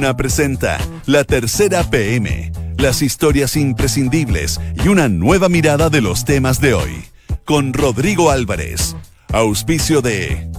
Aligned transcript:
Presenta 0.00 0.78
La 1.04 1.24
Tercera 1.24 1.84
PM, 1.84 2.52
las 2.78 3.02
historias 3.02 3.54
imprescindibles 3.54 4.58
y 4.82 4.88
una 4.88 5.08
nueva 5.08 5.50
mirada 5.50 5.90
de 5.90 6.00
los 6.00 6.24
temas 6.24 6.58
de 6.58 6.72
hoy. 6.72 7.04
Con 7.44 7.74
Rodrigo 7.74 8.30
Álvarez, 8.30 8.96
auspicio 9.30 10.00
de 10.00 10.50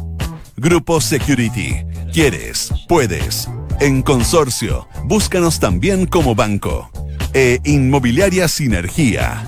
Grupo 0.57 1.01
Security. 1.01 1.83
¿Quieres? 2.13 2.71
Puedes. 2.87 3.49
En 3.79 4.03
consorcio, 4.03 4.87
búscanos 5.05 5.59
también 5.59 6.05
como 6.05 6.35
banco. 6.35 6.91
E 7.33 7.59
Inmobiliaria 7.65 8.47
Sinergia. 8.47 9.43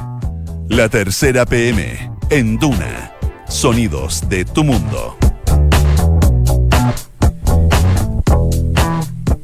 La 0.70 0.90
Tercera 0.90 1.46
PM, 1.46 2.12
en 2.32 2.58
Duna. 2.58 3.14
Sonidos 3.48 4.28
de 4.28 4.44
tu 4.44 4.64
mundo. 4.64 5.18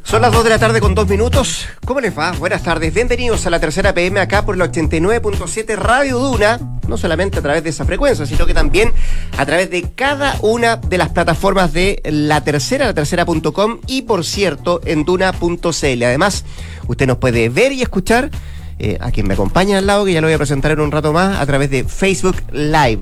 Son 0.09 0.23
las 0.23 0.34
2 0.34 0.44
de 0.44 0.49
la 0.49 0.58
tarde 0.58 0.81
con 0.81 0.95
2 0.95 1.08
minutos. 1.08 1.68
¿Cómo 1.86 2.02
les 2.02 2.18
va? 2.18 2.31
Buenas 2.31 2.63
tardes. 2.63 2.91
Bienvenidos 2.91 3.45
a 3.45 3.52
la 3.52 3.59
tercera 3.59 3.94
PM 3.94 4.20
acá 4.20 4.44
por 4.44 4.58
la 4.58 4.66
89.7 4.66 5.76
Radio 5.76 6.18
Duna. 6.18 6.59
No 6.88 6.98
solamente 6.98 7.38
a 7.38 7.44
través 7.44 7.63
de 7.63 7.70
esa 7.70 7.85
frecuencia, 7.85 8.26
sino 8.26 8.48
que 8.48 8.55
también 8.55 8.91
a 9.38 9.45
través 9.45 9.70
de 9.70 9.84
cada 9.94 10.35
una 10.41 10.77
de 10.77 10.98
las 10.98 11.09
plataformas 11.09 11.73
de 11.73 12.02
la 12.05 12.44
tercera, 12.44 12.88
la 12.88 12.95
tercera.com 12.95 13.82
y 13.85 14.02
por 14.02 14.26
cierto 14.26 14.82
en 14.84 15.05
duna.cl. 15.05 16.04
Además, 16.04 16.44
usted 16.88 17.05
nos 17.05 17.18
puede 17.18 17.49
ver 17.49 17.71
y 17.71 17.84
escuchar 17.84 18.32
eh, 18.80 18.98
a 18.99 19.12
quien 19.12 19.27
me 19.27 19.35
acompaña 19.35 19.77
al 19.77 19.85
lado, 19.85 20.05
que 20.05 20.13
ya 20.13 20.21
lo 20.21 20.27
voy 20.27 20.34
a 20.34 20.40
presentar 20.40 20.71
en 20.71 20.80
un 20.80 20.91
rato 20.91 21.13
más, 21.13 21.38
a 21.38 21.46
través 21.46 21.70
de 21.70 21.84
Facebook 21.84 22.38
Live. 22.52 23.02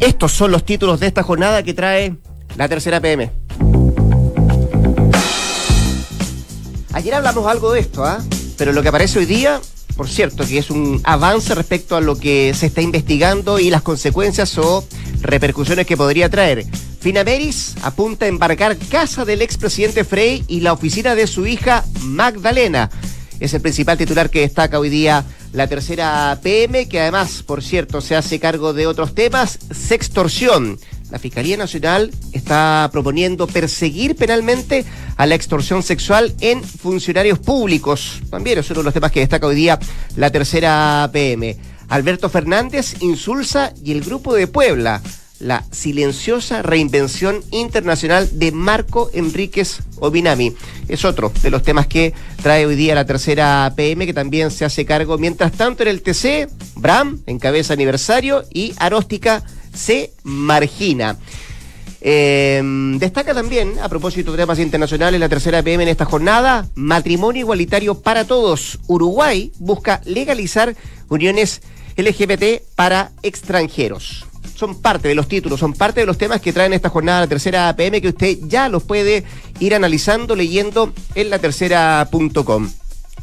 Estos 0.00 0.32
son 0.32 0.50
los 0.50 0.64
títulos 0.64 0.98
de 0.98 1.06
esta 1.06 1.22
jornada 1.22 1.62
que 1.62 1.72
trae 1.72 2.16
la 2.56 2.68
tercera 2.68 2.98
PM. 3.00 3.45
Ayer 6.96 7.12
hablamos 7.12 7.46
algo 7.46 7.74
de 7.74 7.80
esto, 7.80 8.06
¿ah? 8.06 8.24
Pero 8.56 8.72
lo 8.72 8.80
que 8.80 8.88
aparece 8.88 9.18
hoy 9.18 9.26
día, 9.26 9.60
por 9.98 10.08
cierto, 10.08 10.46
que 10.46 10.56
es 10.56 10.70
un 10.70 11.02
avance 11.04 11.54
respecto 11.54 11.94
a 11.94 12.00
lo 12.00 12.16
que 12.16 12.54
se 12.54 12.64
está 12.64 12.80
investigando 12.80 13.58
y 13.58 13.68
las 13.68 13.82
consecuencias 13.82 14.56
o 14.56 14.82
repercusiones 15.20 15.86
que 15.86 15.98
podría 15.98 16.30
traer. 16.30 16.64
Finameris 16.98 17.74
apunta 17.82 18.24
a 18.24 18.28
embarcar 18.28 18.78
casa 18.78 19.26
del 19.26 19.42
expresidente 19.42 20.04
Frey 20.04 20.42
y 20.48 20.60
la 20.60 20.72
oficina 20.72 21.14
de 21.14 21.26
su 21.26 21.46
hija 21.46 21.84
Magdalena. 22.00 22.88
Es 23.40 23.52
el 23.52 23.60
principal 23.60 23.98
titular 23.98 24.30
que 24.30 24.40
destaca 24.40 24.78
hoy 24.78 24.88
día 24.88 25.22
la 25.52 25.66
tercera 25.66 26.40
PM, 26.42 26.88
que 26.88 27.00
además, 27.00 27.42
por 27.42 27.62
cierto, 27.62 28.00
se 28.00 28.16
hace 28.16 28.40
cargo 28.40 28.72
de 28.72 28.86
otros 28.86 29.14
temas, 29.14 29.58
sextorsión. 29.70 30.78
La 31.10 31.20
Fiscalía 31.20 31.56
Nacional 31.56 32.10
está 32.32 32.88
proponiendo 32.92 33.46
perseguir 33.46 34.16
penalmente 34.16 34.84
a 35.16 35.26
la 35.26 35.36
extorsión 35.36 35.82
sexual 35.82 36.34
en 36.40 36.64
funcionarios 36.64 37.38
públicos. 37.38 38.20
También 38.28 38.58
es 38.58 38.68
uno 38.70 38.80
de 38.80 38.84
los 38.84 38.94
temas 38.94 39.12
que 39.12 39.20
destaca 39.20 39.46
hoy 39.46 39.54
día 39.54 39.78
la 40.16 40.30
tercera 40.30 41.08
PM. 41.12 41.56
Alberto 41.88 42.28
Fernández, 42.28 42.96
Insulsa 43.00 43.72
y 43.84 43.92
el 43.92 44.02
Grupo 44.02 44.34
de 44.34 44.48
Puebla. 44.48 45.00
La 45.38 45.64
silenciosa 45.70 46.62
reinvención 46.62 47.42
internacional 47.52 48.38
de 48.38 48.52
Marco 48.52 49.10
Enríquez 49.12 49.80
Obinami. 50.00 50.54
Es 50.88 51.04
otro 51.04 51.30
de 51.42 51.50
los 51.50 51.62
temas 51.62 51.86
que 51.86 52.14
trae 52.42 52.64
hoy 52.64 52.74
día 52.74 52.94
la 52.94 53.04
tercera 53.04 53.72
PM, 53.76 54.06
que 54.06 54.14
también 54.14 54.50
se 54.50 54.64
hace 54.64 54.86
cargo. 54.86 55.18
Mientras 55.18 55.52
tanto, 55.52 55.82
en 55.82 55.90
el 55.90 56.02
TC, 56.02 56.48
Bram, 56.74 57.20
en 57.26 57.38
cabeza 57.38 57.74
aniversario, 57.74 58.44
y 58.50 58.72
Aróstica 58.78 59.44
se 59.76 60.12
margina. 60.24 61.16
Eh, 62.00 62.62
destaca 62.98 63.34
también, 63.34 63.78
a 63.82 63.88
propósito 63.88 64.30
de 64.30 64.38
temas 64.38 64.58
internacionales, 64.58 65.18
la 65.18 65.28
tercera 65.28 65.62
PM 65.62 65.82
en 65.82 65.88
esta 65.88 66.04
jornada, 66.04 66.68
matrimonio 66.74 67.40
igualitario 67.40 68.00
para 68.00 68.24
todos. 68.24 68.78
Uruguay 68.86 69.52
busca 69.58 70.00
legalizar 70.04 70.76
uniones 71.08 71.62
LGBT 71.96 72.62
para 72.74 73.12
extranjeros. 73.22 74.26
Son 74.54 74.80
parte 74.80 75.08
de 75.08 75.14
los 75.14 75.28
títulos, 75.28 75.60
son 75.60 75.72
parte 75.74 76.00
de 76.00 76.06
los 76.06 76.16
temas 76.16 76.40
que 76.40 76.52
traen 76.52 76.72
esta 76.72 76.88
jornada 76.88 77.20
la 77.20 77.26
tercera 77.26 77.74
PM 77.76 78.00
que 78.00 78.08
usted 78.08 78.38
ya 78.42 78.68
los 78.68 78.84
puede 78.84 79.24
ir 79.58 79.74
analizando, 79.74 80.36
leyendo 80.36 80.92
en 81.14 81.30
la 81.30 81.38
tercera.com. 81.38 82.70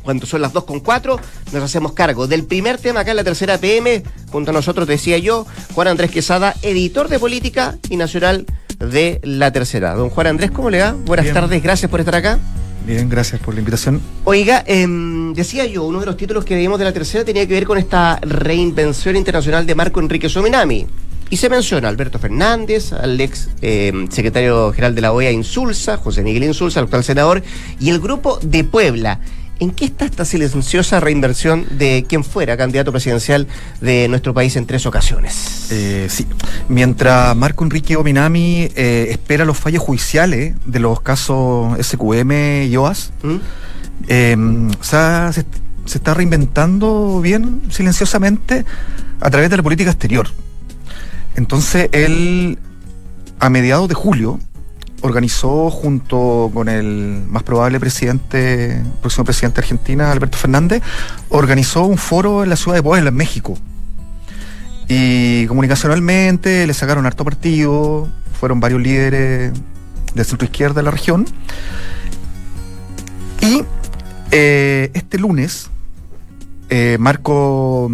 Cuando 0.03 0.25
son 0.25 0.41
las 0.41 0.53
2 0.53 0.65
con 0.65 0.79
4, 0.81 1.19
nos 1.53 1.63
hacemos 1.63 1.93
cargo 1.93 2.27
del 2.27 2.43
primer 2.45 2.77
tema 2.77 3.01
acá 3.01 3.11
en 3.11 3.17
la 3.17 3.23
tercera 3.23 3.57
PM. 3.57 4.03
Junto 4.31 4.51
a 4.51 4.53
nosotros, 4.53 4.87
decía 4.87 5.17
yo, 5.17 5.47
Juan 5.73 5.87
Andrés 5.87 6.11
Quesada, 6.11 6.55
editor 6.61 7.07
de 7.07 7.19
política 7.19 7.77
y 7.89 7.97
nacional 7.97 8.45
de 8.79 9.19
la 9.23 9.51
tercera. 9.51 9.95
Don 9.95 10.09
Juan 10.09 10.27
Andrés, 10.27 10.51
¿cómo 10.51 10.69
le 10.69 10.81
va? 10.81 10.91
Buenas 10.91 11.31
tardes, 11.31 11.63
gracias 11.63 11.89
por 11.89 11.99
estar 11.99 12.15
acá. 12.15 12.39
Bien, 12.85 13.07
gracias 13.07 13.39
por 13.39 13.53
la 13.53 13.61
invitación. 13.61 14.01
Oiga, 14.25 14.61
em, 14.67 15.33
decía 15.33 15.65
yo, 15.65 15.85
uno 15.85 16.01
de 16.01 16.05
los 16.05 16.17
títulos 16.17 16.43
que 16.43 16.55
veíamos 16.55 16.79
de 16.79 16.85
la 16.85 16.91
tercera 16.91 17.23
tenía 17.23 17.47
que 17.47 17.53
ver 17.53 17.65
con 17.65 17.77
esta 17.77 18.19
reinvención 18.21 19.15
internacional 19.15 19.65
de 19.65 19.73
Marco 19.73 20.01
Enrique 20.01 20.27
Sominami. 20.27 20.85
Y 21.29 21.37
se 21.37 21.49
menciona 21.49 21.87
a 21.87 21.91
Alberto 21.91 22.19
Fernández, 22.19 22.91
al 22.91 23.19
ex 23.19 23.49
em, 23.61 24.09
secretario 24.11 24.71
general 24.73 24.93
de 24.93 25.01
la 25.01 25.13
OEA 25.13 25.31
Insulza, 25.31 25.97
José 25.97 26.23
Miguel 26.23 26.43
Insulza, 26.43 26.81
el 26.81 26.83
actual 26.85 27.05
senador, 27.05 27.41
y 27.79 27.89
el 27.89 27.99
grupo 27.99 28.37
de 28.41 28.65
Puebla. 28.65 29.19
¿En 29.59 29.71
qué 29.71 29.85
está 29.85 30.05
esta 30.05 30.25
silenciosa 30.25 30.99
reinversión 30.99 31.65
de 31.77 32.05
quien 32.07 32.23
fuera 32.23 32.57
candidato 32.57 32.91
presidencial 32.91 33.47
de 33.81 34.07
nuestro 34.07 34.33
país 34.33 34.55
en 34.55 34.65
tres 34.65 34.85
ocasiones? 34.85 35.67
Eh, 35.71 36.07
sí, 36.09 36.27
mientras 36.67 37.35
Marco 37.35 37.63
Enrique 37.63 37.95
Ominami 37.95 38.69
eh, 38.75 39.07
espera 39.11 39.45
los 39.45 39.57
fallos 39.57 39.83
judiciales 39.83 40.55
de 40.65 40.79
los 40.79 41.01
casos 41.01 41.77
SQM 41.79 42.63
y 42.63 42.75
OAS, 42.75 43.11
¿Mm? 43.21 43.35
eh, 44.07 44.37
se, 44.81 45.45
se 45.85 45.97
está 45.97 46.13
reinventando 46.13 47.21
bien 47.21 47.61
silenciosamente 47.69 48.65
a 49.21 49.29
través 49.29 49.49
de 49.49 49.57
la 49.57 49.63
política 49.63 49.91
exterior. 49.91 50.27
Entonces, 51.35 51.89
él, 51.91 52.57
a 53.39 53.49
mediados 53.49 53.87
de 53.87 53.95
julio, 53.95 54.39
organizó 55.03 55.69
junto 55.69 56.49
con 56.53 56.69
el 56.69 57.23
más 57.27 57.43
probable 57.43 57.77
presidente, 57.77 58.81
próximo 59.01 59.25
presidente 59.25 59.59
de 59.59 59.65
Argentina, 59.65 60.11
Alberto 60.11 60.37
Fernández, 60.37 60.81
organizó 61.27 61.83
un 61.83 61.97
foro 61.97 62.41
en 62.41 62.49
la 62.49 62.55
ciudad 62.55 62.77
de 62.77 62.83
Puebla, 62.83 63.09
en 63.09 63.15
México. 63.15 63.57
Y 64.87 65.45
comunicacionalmente 65.47 66.65
le 66.65 66.73
sacaron 66.73 67.05
harto 67.05 67.25
partido, 67.25 68.07
fueron 68.39 68.61
varios 68.61 68.81
líderes 68.81 69.51
de 70.15 70.23
centro 70.23 70.45
izquierda 70.45 70.75
de 70.75 70.83
la 70.83 70.91
región. 70.91 71.25
Y 73.41 73.63
eh, 74.31 74.89
este 74.93 75.17
lunes, 75.19 75.69
eh, 76.69 76.95
Marco 76.97 77.91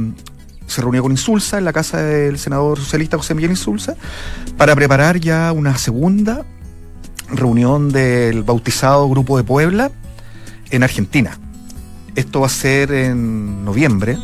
se 0.67 0.81
reunió 0.81 1.01
con 1.01 1.11
Insulza 1.11 1.57
en 1.57 1.65
la 1.65 1.73
casa 1.73 2.03
del 2.03 2.37
senador 2.37 2.77
socialista 2.77 3.17
José 3.17 3.33
Miguel 3.33 3.49
Insulza 3.49 3.95
para 4.57 4.75
preparar 4.75 5.19
ya 5.19 5.51
una 5.51 5.75
segunda 5.79 6.45
reunión 7.31 7.91
del 7.91 8.43
bautizado 8.43 9.07
Grupo 9.09 9.37
de 9.37 9.43
Puebla 9.43 9.91
en 10.71 10.83
Argentina. 10.83 11.37
Esto 12.15 12.41
va 12.41 12.47
a 12.47 12.49
ser 12.49 12.91
en 12.91 13.63
noviembre 13.63 14.17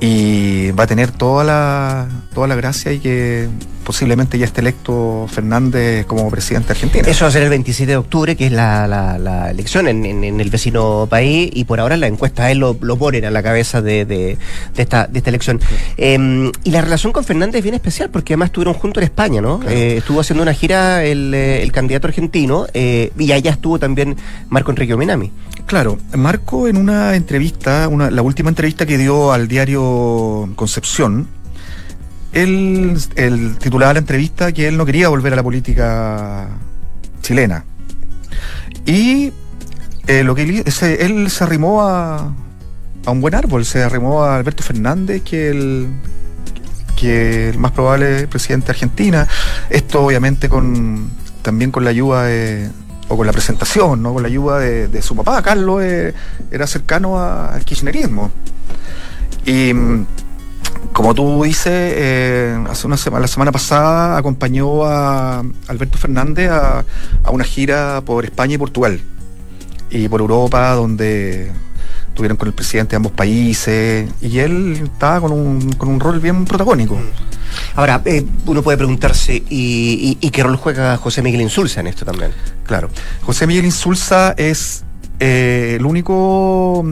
y 0.00 0.70
va 0.72 0.84
a 0.84 0.86
tener 0.86 1.10
toda 1.10 1.44
la, 1.44 2.08
toda 2.34 2.46
la 2.46 2.54
gracia 2.54 2.92
y 2.92 2.98
que 2.98 3.48
posiblemente 3.86 4.36
ya 4.36 4.46
esté 4.46 4.62
electo 4.62 5.28
Fernández 5.30 6.06
como 6.06 6.28
presidente 6.28 6.72
argentino. 6.72 7.06
Eso 7.06 7.24
va 7.24 7.28
a 7.28 7.32
ser 7.32 7.44
el 7.44 7.50
27 7.50 7.92
de 7.92 7.96
octubre, 7.96 8.34
que 8.34 8.46
es 8.46 8.52
la, 8.52 8.88
la, 8.88 9.50
elección 9.50 9.86
en, 9.86 10.04
en, 10.04 10.40
el 10.40 10.50
vecino 10.50 11.06
país, 11.08 11.50
y 11.54 11.64
por 11.64 11.78
ahora 11.78 11.96
la 11.96 12.08
encuesta 12.08 12.50
él 12.50 12.58
lo, 12.58 12.76
lo 12.80 12.96
ponen 12.96 13.24
a 13.24 13.30
la 13.30 13.44
cabeza 13.44 13.80
de, 13.82 14.04
de, 14.04 14.36
esta, 14.76 15.06
de 15.06 15.18
esta 15.18 15.30
elección. 15.30 15.60
Eh, 15.96 16.50
y 16.64 16.70
la 16.72 16.80
relación 16.80 17.12
con 17.12 17.24
Fernández 17.24 17.60
es 17.60 17.62
bien 17.62 17.76
especial, 17.76 18.10
porque 18.10 18.32
además 18.32 18.48
estuvieron 18.48 18.74
juntos 18.74 19.02
en 19.02 19.04
España, 19.04 19.40
¿no? 19.40 19.60
Eh, 19.68 19.98
estuvo 19.98 20.20
haciendo 20.20 20.42
una 20.42 20.52
gira 20.52 21.04
el, 21.04 21.32
eh, 21.32 21.62
el 21.62 21.70
candidato 21.70 22.08
argentino, 22.08 22.66
eh, 22.74 23.12
y 23.16 23.30
allá 23.30 23.52
estuvo 23.52 23.78
también 23.78 24.16
Marco 24.48 24.72
Enrique 24.72 24.94
Ominami. 24.94 25.30
Claro, 25.66 25.98
Marco 26.14 26.66
en 26.66 26.76
una 26.76 27.14
entrevista, 27.14 27.86
una, 27.88 28.10
la 28.10 28.22
última 28.22 28.48
entrevista 28.48 28.84
que 28.84 28.98
dio 28.98 29.32
al 29.32 29.46
diario 29.46 30.48
Concepción, 30.56 31.28
él, 32.42 32.98
el 33.16 33.56
titulaba 33.58 33.94
la 33.94 33.98
entrevista 33.98 34.52
que 34.52 34.68
él 34.68 34.76
no 34.76 34.86
quería 34.86 35.08
volver 35.08 35.32
a 35.32 35.36
la 35.36 35.42
política 35.42 36.48
chilena. 37.22 37.64
Y 38.84 39.32
eh, 40.06 40.22
lo 40.22 40.34
que 40.34 40.42
él, 40.42 40.64
él 40.64 41.30
se 41.30 41.44
arrimó 41.44 41.82
a, 41.82 42.34
a 43.06 43.10
un 43.10 43.20
buen 43.20 43.34
árbol, 43.34 43.64
se 43.64 43.82
arrimó 43.82 44.22
a 44.22 44.36
Alberto 44.36 44.62
Fernández, 44.62 45.22
que 45.22 45.50
el 45.50 45.88
que 46.96 47.50
el 47.50 47.58
más 47.58 47.72
probable 47.72 48.26
presidente 48.26 48.66
de 48.66 48.70
Argentina. 48.72 49.28
Esto 49.68 50.02
obviamente 50.02 50.48
con 50.48 51.10
también 51.42 51.70
con 51.70 51.84
la 51.84 51.90
ayuda 51.90 52.24
de, 52.24 52.70
o 53.08 53.16
con 53.16 53.26
la 53.26 53.32
presentación, 53.32 54.02
¿no? 54.02 54.12
con 54.12 54.22
la 54.22 54.28
ayuda 54.28 54.58
de, 54.58 55.02
su 55.02 55.14
papá, 55.14 55.40
Carlos, 55.42 55.82
eh, 55.82 56.12
era 56.50 56.66
cercano 56.66 57.20
al 57.20 57.64
kirchnerismo. 57.64 58.32
Y 59.44 59.72
como 60.92 61.14
tú 61.14 61.42
dices, 61.44 61.72
eh, 61.72 62.58
hace 62.68 62.86
una 62.86 62.96
semana, 62.96 63.22
la 63.22 63.28
semana 63.28 63.52
pasada 63.52 64.16
acompañó 64.16 64.84
a 64.84 65.44
Alberto 65.68 65.98
Fernández 65.98 66.50
a, 66.50 66.84
una 67.30 67.44
gira 67.44 68.02
por 68.04 68.24
España 68.24 68.54
y 68.54 68.58
Portugal. 68.58 69.00
y 69.90 70.08
por 70.08 70.20
Europa, 70.20 70.72
donde 70.72 71.52
estuvieron 72.08 72.36
con 72.36 72.48
el 72.48 72.54
presidente 72.54 72.90
de 72.90 72.96
ambos 72.96 73.12
países, 73.12 74.08
y 74.20 74.38
él 74.38 74.80
estaba 74.84 75.20
con 75.20 75.32
un, 75.32 75.72
con 75.74 75.88
un 75.88 76.00
rol 76.00 76.18
bien 76.18 76.44
protagónico. 76.44 76.98
Ahora, 77.74 78.02
eh, 78.04 78.24
uno 78.46 78.62
puede 78.62 78.78
preguntarse, 78.78 79.36
¿y, 79.48 80.18
y, 80.20 80.30
qué 80.30 80.42
rol 80.42 80.56
juega 80.56 80.96
José 80.96 81.22
Miguel 81.22 81.42
Insulza 81.42 81.80
en 81.80 81.86
esto 81.86 82.04
también? 82.04 82.32
Claro, 82.64 82.90
José 83.22 83.46
Miguel 83.46 83.64
Insulza 83.64 84.34
es 84.36 84.84
eh, 85.20 85.76
el 85.78 85.86
único 85.86 86.84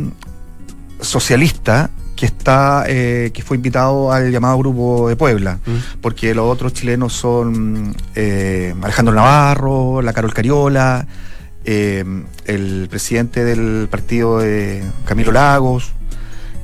socialista 1.01 1.91
que 2.17 2.27
está 2.27 2.85
eh, 2.87 3.31
que 3.35 3.43
fue 3.43 3.57
invitado 3.57 4.13
al 4.13 4.31
llamado 4.31 4.59
grupo 4.59 5.09
de 5.09 5.17
Puebla 5.17 5.59
mm. 5.67 6.01
porque 6.01 6.35
los 6.35 6.47
otros 6.47 6.73
chilenos 6.73 7.13
son 7.13 7.95
eh, 8.15 8.75
Alejandro 8.83 9.15
Navarro 9.15 10.01
la 10.03 10.13
Carol 10.13 10.33
Cariola 10.33 11.07
eh, 11.65 12.05
el 12.45 12.87
presidente 12.91 13.45
del 13.45 13.89
partido 13.91 14.39
de 14.39 14.85
Camilo 15.05 15.33
Lagos 15.33 15.93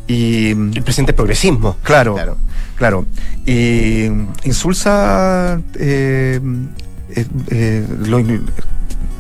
y 0.06 0.50
el 0.50 0.82
presidente 0.82 1.12
del 1.12 1.16
progresismo. 1.16 1.76
Claro 1.82 2.16
claro, 2.76 3.06
y 3.46 4.06
Insulsa 4.44 5.60
lo, 8.08 8.18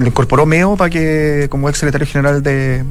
incorporó 0.04 0.46
Meo 0.46 0.76
para 0.76 0.90
que 0.90 1.46
como 1.50 1.68
ex 1.68 1.78
secretario 1.78 2.06
general 2.06 2.42
de 2.42 2.84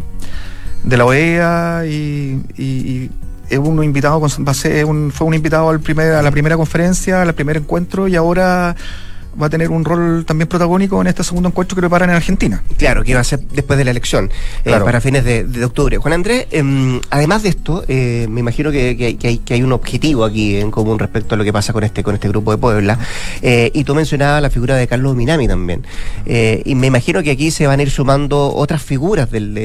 de 0.84 0.98
la 0.98 1.06
OEA 1.06 1.84
y 1.86 3.10
es 3.50 3.60
uno 3.60 3.84
invitado, 3.84 4.28
fue 4.30 5.28
un 5.28 5.34
invitado 5.34 5.70
al 5.70 5.80
primer, 5.80 6.14
a 6.14 6.22
la 6.22 6.32
primera 6.32 6.56
conferencia, 6.58 7.22
al 7.22 7.34
primer 7.34 7.58
encuentro 7.58 8.08
y 8.08 8.16
ahora 8.16 8.76
va 9.40 9.48
a 9.48 9.50
tener 9.50 9.70
un 9.70 9.86
rol 9.86 10.26
también 10.26 10.48
protagónico 10.48 11.02
en 11.02 11.08
este 11.08 11.24
segundo 11.24 11.50
encuentro 11.50 11.76
que 11.76 11.82
preparan 11.82 12.10
en 12.10 12.16
Argentina. 12.16 12.64
Claro, 12.78 13.04
que 13.04 13.14
va 13.14 13.22
a 13.22 13.24
ser 13.24 13.40
después 13.40 13.78
de 13.78 13.86
la 13.86 13.92
elección, 13.92 14.30
eh, 14.66 14.72
para 14.72 15.02
fines 15.02 15.24
de, 15.24 15.66
octubre. 15.66 15.98
Juan 15.98 16.14
Andrés, 16.14 16.48
em, 16.52 17.00
además 17.10 17.44
de 17.44 17.50
esto, 17.50 17.84
eh, 17.88 18.28
me 18.30 18.40
imagino 18.40 18.72
que, 18.72 19.18
hay, 19.50 19.62
un 19.62 19.74
objetivo 19.74 20.24
aquí 20.24 20.56
en 20.56 20.72
común 20.72 21.00
respecto 21.00 21.36
a 21.36 21.38
lo 21.38 21.44
que 21.44 21.52
pasa 21.52 21.74
con 21.74 21.84
este, 21.84 22.04
con 22.04 22.16
este 22.16 22.30
grupo 22.30 22.52
de 22.52 22.58
Puebla. 22.58 22.98
Eh, 23.42 23.72
y 23.74 23.84
tú 23.84 23.94
mencionabas 23.94 24.42
la 24.42 24.50
figura 24.50 24.76
de 24.76 24.88
Carlos 24.88 25.16
Minami 25.16 25.48
también. 25.48 25.86
y 26.26 26.76
me 26.76 26.88
imagino 26.88 27.22
que 27.24 27.32
aquí 27.32 27.52
se 27.52 27.68
van 27.68 27.80
a 27.80 27.84
ir 27.84 27.92
sumando 27.92 28.54
otras 28.54 28.82
figuras 28.82 29.30
del, 29.32 29.58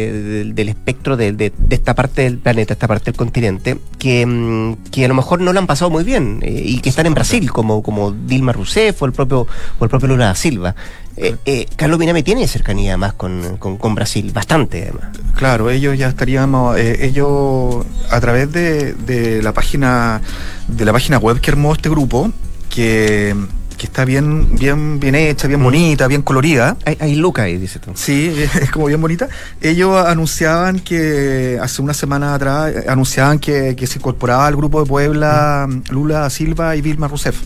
espectro 0.56 1.16
de, 1.16 1.52
esta 1.70 1.94
parte 1.94 2.22
del 2.22 2.38
planeta, 2.38 2.72
esta 2.72 2.88
parte 2.88 3.06
del 3.06 3.16
continente, 3.16 3.78
que, 3.98 4.76
que 4.90 5.04
a 5.04 5.08
lo 5.08 5.14
mejor 5.14 5.40
no 5.40 5.52
lo 5.52 5.58
han 5.58 5.66
pasado 5.66 5.90
muy 5.90 6.04
bien 6.04 6.40
y 6.44 6.78
que 6.80 6.88
están 6.88 7.06
en 7.06 7.14
Brasil, 7.14 7.50
como, 7.50 7.82
como 7.82 8.12
Dilma 8.12 8.52
Rousseff 8.52 9.00
o 9.02 9.06
el 9.06 9.12
propio 9.12 9.46
o 9.78 9.84
el 9.84 9.90
propio 9.90 10.08
Lula 10.08 10.26
da 10.26 10.34
Silva. 10.34 10.74
Eh, 11.16 11.36
eh, 11.44 11.66
Carlos 11.76 11.98
Minami 11.98 12.24
tiene 12.24 12.48
cercanía 12.48 12.96
más 12.96 13.12
con, 13.12 13.56
con, 13.58 13.94
Brasil, 13.94 14.32
bastante 14.32 14.82
además. 14.82 15.16
Claro, 15.36 15.70
ellos 15.70 15.96
ya 15.96 16.08
estaríamos, 16.08 16.76
eh, 16.76 17.06
ellos 17.06 17.86
a 18.10 18.20
través 18.20 18.50
de, 18.50 18.94
de, 18.94 19.40
la 19.40 19.52
página 19.52 20.20
de 20.66 20.84
la 20.84 20.92
página 20.92 21.18
web 21.18 21.40
que 21.40 21.52
armó 21.52 21.72
este 21.72 21.88
grupo, 21.88 22.32
que, 22.68 23.36
que 23.78 23.86
está 23.86 24.04
bien, 24.04 24.56
bien, 24.56 24.98
bien 24.98 25.14
hecha, 25.14 25.46
bien 25.46 25.60
mm. 25.60 25.64
bonita, 25.64 26.06
bien 26.08 26.22
colorida. 26.22 26.76
Hay, 26.84 26.96
hay 26.98 27.14
Luca 27.14 27.42
ahí, 27.42 27.58
dice 27.58 27.78
tú. 27.78 27.92
Sí, 27.94 28.34
es 28.60 28.70
como 28.72 28.86
bien 28.86 29.00
bonita. 29.00 29.28
Ellos 29.60 30.04
anunciaban 30.04 30.80
que 30.80 31.60
hace 31.62 31.80
una 31.80 31.94
semana 31.94 32.34
atrás 32.34 32.74
anunciaban 32.88 33.38
que, 33.38 33.76
que 33.76 33.86
se 33.86 33.98
incorporaba 34.00 34.48
al 34.48 34.56
grupo 34.56 34.80
de 34.80 34.86
Puebla 34.88 35.68
mm. 35.68 35.92
Lula 35.92 36.28
Silva 36.30 36.74
y 36.74 36.80
Vilma 36.80 37.06
Rousseff. 37.06 37.36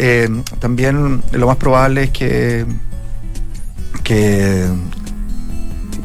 Eh, 0.00 0.28
también 0.60 1.22
lo 1.32 1.46
más 1.48 1.56
probable 1.56 2.04
es 2.04 2.10
que, 2.10 2.64
que, 4.04 4.70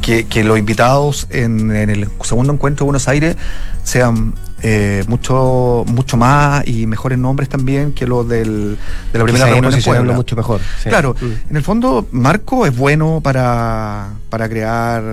que, 0.01 0.43
los 0.43 0.57
invitados 0.57 1.27
en, 1.29 1.69
el 1.69 2.09
segundo 2.23 2.53
encuentro 2.53 2.85
de 2.85 2.87
Buenos 2.87 3.07
Aires 3.07 3.37
sean 3.83 4.33
eh, 4.63 5.03
mucho 5.07 5.83
mucho 5.87 6.17
más 6.17 6.67
y 6.67 6.87
mejores 6.87 7.19
nombres 7.19 7.49
también 7.49 7.91
que 7.91 8.07
los 8.07 8.27
del, 8.27 8.79
de 9.11 9.19
la 9.19 9.25
primera 9.25 9.45
reunión 9.45 10.15
mucho 10.15 10.35
mejor. 10.35 10.59
Claro, 10.85 11.15
mm. 11.21 11.49
en 11.51 11.55
el 11.55 11.61
fondo 11.61 12.07
Marco 12.11 12.65
es 12.65 12.75
bueno 12.75 13.21
para, 13.21 14.07
para 14.31 14.49
crear 14.49 15.03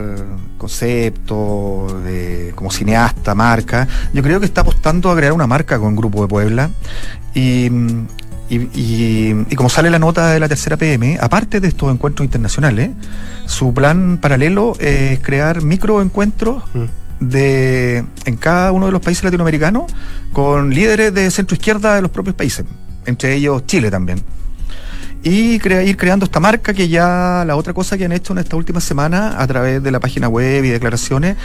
conceptos 0.57 2.03
de, 2.03 2.53
como 2.55 2.71
cineasta, 2.71 3.35
marca. 3.35 3.87
Yo 4.15 4.23
creo 4.23 4.41
que 4.41 4.47
está 4.47 4.63
apostando 4.63 5.11
a 5.11 5.17
crear 5.17 5.35
una 5.35 5.47
marca 5.47 5.79
con 5.79 5.95
Grupo 5.95 6.23
de 6.23 6.29
Puebla 6.29 6.71
y, 7.35 7.71
y, 8.51 9.55
como 9.55 9.69
sale 9.69 9.91
la 9.91 9.99
nota 9.99 10.33
de 10.33 10.41
la 10.41 10.49
tercera 10.49 10.77
PM, 10.77 11.19
aparte 11.21 11.61
de 11.61 11.69
estos 11.69 11.93
encuentros 11.93 12.25
internacionales, 12.25 12.91
su 13.47 13.73
plan 13.73 14.19
paralelo 14.19 14.75
es 14.81 15.21
crear 15.21 15.63
microencuentros 15.63 16.65
mm. 16.75 16.85
de, 17.21 18.05
en 18.25 18.37
cada 18.37 18.73
uno 18.73 18.87
de 18.87 18.93
los 18.93 19.01
países 19.01 19.23
latinoamericanos 19.23 19.85
con 20.33 20.71
líderes 20.71 21.15
de 21.15 21.31
centro 21.31 21.55
izquierda 21.55 21.95
de 21.95 22.03
los 22.03 22.11
propios 22.11 22.35
países, 22.35 22.65
entre 23.07 23.35
ellos 23.35 23.65
Chile 23.67 23.91
también. 23.91 24.21
Y 25.23 25.61
ir 25.61 25.97
creando 25.97 26.25
esta 26.25 26.41
marca 26.41 26.73
que 26.73 26.89
ya 26.89 27.45
la 27.47 27.55
otra 27.55 27.75
cosa 27.75 27.99
que 27.99 28.07
han 28.07 28.13
hecho 28.13 28.33
en 28.33 28.39
esta 28.39 28.57
última 28.57 28.81
semana 28.81 29.41
a 29.41 29.47
través 29.47 29.83
de 29.83 29.91
la 29.91 30.01
página 30.01 30.29
web 30.29 30.65
y 30.65 30.71
declaraciones, 30.71 31.37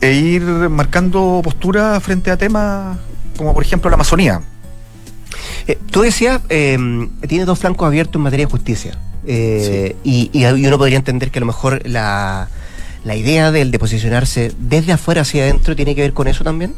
e 0.00 0.12
ir 0.12 0.42
marcando 0.42 1.40
postura 1.42 1.98
frente 2.00 2.30
a 2.30 2.36
temas 2.36 2.98
como 3.36 3.52
por 3.54 3.64
ejemplo 3.64 3.90
la 3.90 3.94
Amazonía 3.94 4.40
eh, 5.66 5.78
tú 5.90 6.02
decías, 6.02 6.40
eh, 6.48 6.78
tiene 7.28 7.44
dos 7.44 7.58
flancos 7.58 7.86
abiertos 7.86 8.16
en 8.16 8.22
materia 8.22 8.46
de 8.46 8.50
justicia. 8.50 8.98
Eh, 9.26 9.96
y, 10.04 10.44
uno 10.44 10.76
podría 10.76 10.98
entender 10.98 11.30
que 11.30 11.38
a 11.38 11.40
lo 11.40 11.46
mejor 11.46 11.80
la, 11.88 12.48
idea 13.06 13.50
del 13.50 13.70
de 13.70 13.78
posicionarse 13.78 14.52
desde 14.58 14.92
afuera 14.92 15.22
hacia 15.22 15.44
adentro 15.44 15.74
tiene 15.74 15.94
que 15.94 16.02
ver 16.02 16.12
con 16.12 16.28
eso 16.28 16.44
también. 16.44 16.74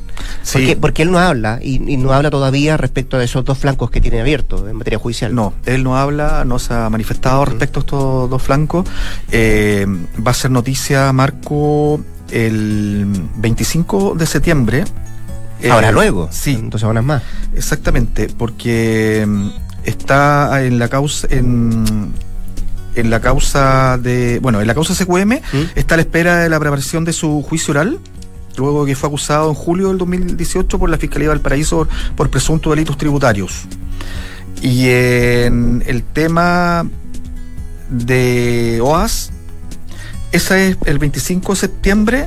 Porque, 0.53 0.77
porque 0.77 1.03
él 1.03 1.11
no 1.11 1.19
habla 1.19 1.59
y, 1.63 1.79
no 1.97 2.13
habla 2.13 2.31
todavía 2.31 2.77
respecto 2.77 3.17
a 3.17 3.25
esos 3.25 3.45
dos 3.45 3.59
flancos 3.59 3.91
que 3.91 4.01
tiene 4.01 4.21
abiertos 4.21 4.69
en 4.69 4.77
materia 4.77 4.99
judicial. 4.99 5.35
No, 5.35 5.55
él 5.65 5.83
no 5.83 5.97
habla, 5.97 6.45
no 6.45 6.59
se 6.59 6.75
ha 6.75 6.89
manifestado 6.89 7.45
respecto 7.45 7.81
a 7.81 7.83
estos 7.83 8.31
dos 8.31 8.43
flancos. 8.43 8.87
va 9.33 10.31
a 10.31 10.35
ser 10.35 10.53
noticia, 10.53 11.13
Marco, 11.13 12.01
el 12.31 13.07
25 13.37 14.15
de 14.15 14.27
septiembre 14.27 14.85
Ahora 15.71 15.91
luego. 15.93 16.29
Sí. 16.31 16.59
Dos 16.63 16.81
semanas 16.81 17.05
más. 17.05 17.23
Exactamente, 17.55 18.29
porque 18.37 19.25
mm, 19.27 19.49
está 19.87 20.65
en 20.65 20.79
la 20.79 20.89
causa 20.89 21.27
en, 21.31 22.13
en 22.97 23.11
la 23.11 23.21
causa 23.21 23.99
de 23.99 24.41
bueno 24.41 24.61
en 24.61 24.67
la 24.67 24.75
causa 24.75 24.95
CQM 24.95 25.35
¿Mm? 25.35 25.41
está 25.77 25.95
a 25.95 25.97
la 25.97 26.03
espera 26.03 26.39
de 26.39 26.49
la 26.49 26.59
preparación 26.59 27.05
de 27.05 27.13
su 27.13 27.43
juicio 27.43 27.73
oral 27.73 27.99
luego 28.57 28.85
que 28.85 28.97
fue 28.97 29.09
acusado 29.09 29.49
en 29.49 29.55
julio 29.55 29.89
del 29.89 29.99
2018 29.99 30.79
por 30.79 30.91
la 30.91 30.99
Fiscalía 30.99 31.29
del 31.29 31.41
Paraíso 31.41 31.87
por 32.17 32.31
presuntos 32.31 32.71
delitos 32.71 32.97
tributarios 32.97 33.65
y 34.63 34.89
en 34.89 35.85
el 35.87 36.03
tema 36.03 36.89
de 37.91 38.81
OAS 38.83 39.31
esa 40.33 40.59
es 40.59 40.77
el 40.87 40.99
25 40.99 41.53
de 41.53 41.59
septiembre 41.59 42.27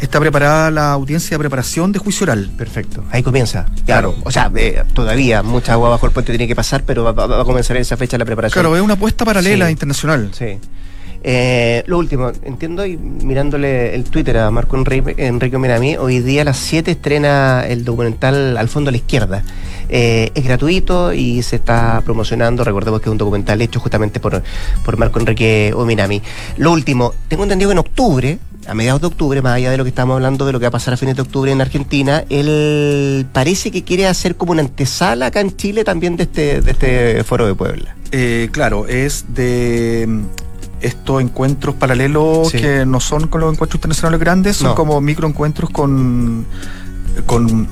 está 0.00 0.20
preparada 0.20 0.70
la 0.70 0.92
audiencia 0.92 1.36
de 1.36 1.38
preparación 1.38 1.92
de 1.92 1.98
juicio 1.98 2.24
oral. 2.24 2.50
Perfecto. 2.56 3.04
Ahí 3.10 3.22
comienza. 3.22 3.66
Claro. 3.84 4.14
O 4.24 4.30
sea, 4.30 4.50
eh, 4.56 4.82
todavía 4.94 5.42
mucha 5.42 5.72
agua 5.72 5.90
bajo 5.90 6.06
el 6.06 6.12
puente 6.12 6.32
tiene 6.32 6.46
que 6.46 6.56
pasar, 6.56 6.84
pero 6.84 7.14
va, 7.14 7.40
a 7.40 7.44
comenzar 7.44 7.76
en 7.76 7.82
esa 7.82 7.96
fecha 7.96 8.18
la 8.18 8.24
preparación. 8.24 8.62
Claro, 8.62 8.76
es 8.76 8.82
una 8.82 8.94
apuesta 8.94 9.24
paralela 9.24 9.70
internacional. 9.70 10.30
Sí. 10.32 10.58
Eh, 11.22 11.82
lo 11.86 11.98
último, 11.98 12.30
entiendo, 12.42 12.86
y 12.86 12.96
mirándole 12.96 13.94
el 13.94 14.04
Twitter 14.04 14.38
a 14.38 14.50
Marco 14.50 14.76
Enrique, 14.76 15.14
Enrique 15.18 15.58
Miramí, 15.58 15.96
hoy 15.96 16.20
día 16.20 16.42
a 16.42 16.44
las 16.44 16.58
7 16.58 16.90
estrena 16.90 17.66
el 17.66 17.84
documental 17.84 18.56
Al 18.56 18.68
fondo 18.68 18.88
a 18.88 18.92
la 18.92 18.98
izquierda. 18.98 19.42
Eh, 19.88 20.30
es 20.34 20.44
gratuito 20.44 21.12
y 21.12 21.42
se 21.42 21.56
está 21.56 22.00
promocionando. 22.04 22.64
Recordemos 22.64 23.00
que 23.00 23.08
es 23.08 23.12
un 23.12 23.18
documental 23.18 23.60
hecho 23.62 23.80
justamente 23.80 24.20
por, 24.20 24.42
por 24.84 24.96
Marco 24.96 25.18
Enrique 25.20 25.72
Ominami. 25.74 26.22
Lo 26.56 26.72
último, 26.72 27.14
tengo 27.28 27.44
entendido 27.44 27.70
que 27.70 27.72
en 27.72 27.78
octubre, 27.78 28.38
a 28.66 28.74
mediados 28.74 29.00
de 29.00 29.06
octubre, 29.06 29.42
más 29.42 29.54
allá 29.54 29.70
de 29.70 29.76
lo 29.76 29.84
que 29.84 29.90
estamos 29.90 30.14
hablando 30.14 30.44
de 30.46 30.52
lo 30.52 30.58
que 30.58 30.64
va 30.64 30.68
a 30.68 30.72
pasar 30.72 30.94
a 30.94 30.96
fines 30.96 31.16
de 31.16 31.22
octubre 31.22 31.52
en 31.52 31.60
Argentina, 31.60 32.24
él 32.30 33.26
parece 33.32 33.70
que 33.70 33.84
quiere 33.84 34.06
hacer 34.06 34.36
como 34.36 34.52
una 34.52 34.62
antesala 34.62 35.26
acá 35.26 35.40
en 35.40 35.56
Chile 35.56 35.84
también 35.84 36.16
de 36.16 36.24
este, 36.24 36.60
de 36.60 36.70
este 36.70 37.24
foro 37.24 37.46
de 37.46 37.54
Puebla. 37.54 37.94
Eh, 38.12 38.48
claro, 38.52 38.86
es 38.86 39.26
de 39.28 40.08
estos 40.80 41.22
encuentros 41.22 41.74
paralelos 41.74 42.50
que 42.52 42.84
no 42.84 43.00
son 43.00 43.28
con 43.28 43.40
los 43.40 43.52
encuentros 43.52 43.78
internacionales 43.78 44.20
grandes, 44.20 44.56
son 44.56 44.74
como 44.74 45.00
microencuentros 45.00 45.70
con, 45.70 46.46
con 47.24 47.66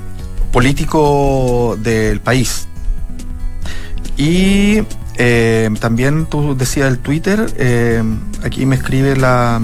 político 0.52 1.76
del 1.80 2.20
país. 2.20 2.66
Y 4.16 4.82
eh, 5.16 5.70
también 5.80 6.26
tú 6.26 6.56
decías 6.56 6.88
el 6.88 6.98
Twitter, 6.98 7.46
eh, 7.56 8.02
aquí 8.42 8.64
me 8.66 8.76
escribe 8.76 9.16
la 9.16 9.60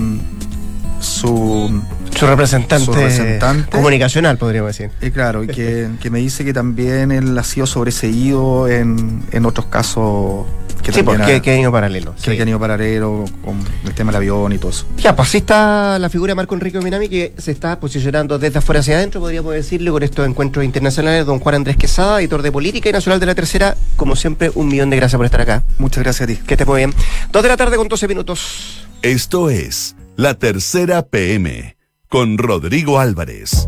su, 1.00 1.80
su, 2.14 2.26
representante, 2.26 3.70
comunicacional, 3.70 4.36
podríamos 4.36 4.76
decir. 4.76 4.90
Y 5.00 5.10
claro, 5.10 5.46
que, 5.46 5.88
que, 6.00 6.10
me 6.10 6.18
dice 6.18 6.44
que 6.44 6.52
también 6.52 7.10
él 7.10 7.36
ha 7.38 7.42
sido 7.42 7.66
sobreseído 7.66 8.68
en, 8.68 9.22
en 9.32 9.46
otros 9.46 9.66
casos 9.66 10.46
que 10.90 11.00
sí, 11.00 11.02
porque 11.02 11.34
ha- 11.34 11.40
que 11.42 11.50
año 11.52 11.72
paralelo. 11.72 12.14
que 12.22 12.34
sí. 12.36 12.40
han 12.40 12.48
ido 12.48 12.58
paralelo 12.60 13.24
con 13.44 13.58
el 13.84 13.94
tema 13.94 14.10
del 14.12 14.16
avión 14.16 14.52
y 14.52 14.58
todo 14.58 14.70
eso. 14.70 14.86
Ya, 14.98 15.14
pues 15.16 15.28
así 15.28 15.38
está 15.38 15.98
la 15.98 16.08
figura 16.10 16.30
de 16.32 16.34
Marco 16.36 16.54
Enrique 16.54 16.78
Minami 16.80 17.08
que 17.08 17.32
se 17.38 17.50
está 17.52 17.78
posicionando 17.80 18.38
desde 18.38 18.58
afuera 18.58 18.80
hacia 18.80 18.96
adentro, 18.96 19.20
podríamos 19.20 19.54
decirle, 19.54 19.90
con 19.90 20.02
estos 20.02 20.26
encuentros 20.28 20.64
internacionales. 20.64 21.26
Don 21.26 21.38
Juan 21.40 21.54
Andrés 21.56 21.76
Quesada, 21.76 22.20
editor 22.20 22.42
de 22.42 22.52
Política 22.52 22.88
y 22.88 22.92
Nacional 22.92 23.20
de 23.20 23.26
la 23.26 23.34
Tercera, 23.34 23.76
como 23.96 24.16
siempre, 24.16 24.50
un 24.54 24.68
millón 24.68 24.90
de 24.90 24.96
gracias 24.96 25.16
por 25.16 25.26
estar 25.26 25.40
acá. 25.40 25.64
Muchas 25.78 26.02
gracias 26.02 26.28
a 26.28 26.32
ti. 26.32 26.38
Que 26.46 26.54
estés 26.54 26.66
muy 26.66 26.78
bien. 26.78 26.94
Dos 27.32 27.42
de 27.42 27.48
la 27.48 27.56
tarde 27.56 27.76
con 27.76 27.88
12 27.88 28.08
minutos. 28.08 28.84
Esto 29.02 29.50
es 29.50 29.96
La 30.16 30.34
Tercera 30.34 31.02
PM 31.02 31.76
con 32.08 32.38
Rodrigo 32.38 32.98
Álvarez. 33.00 33.66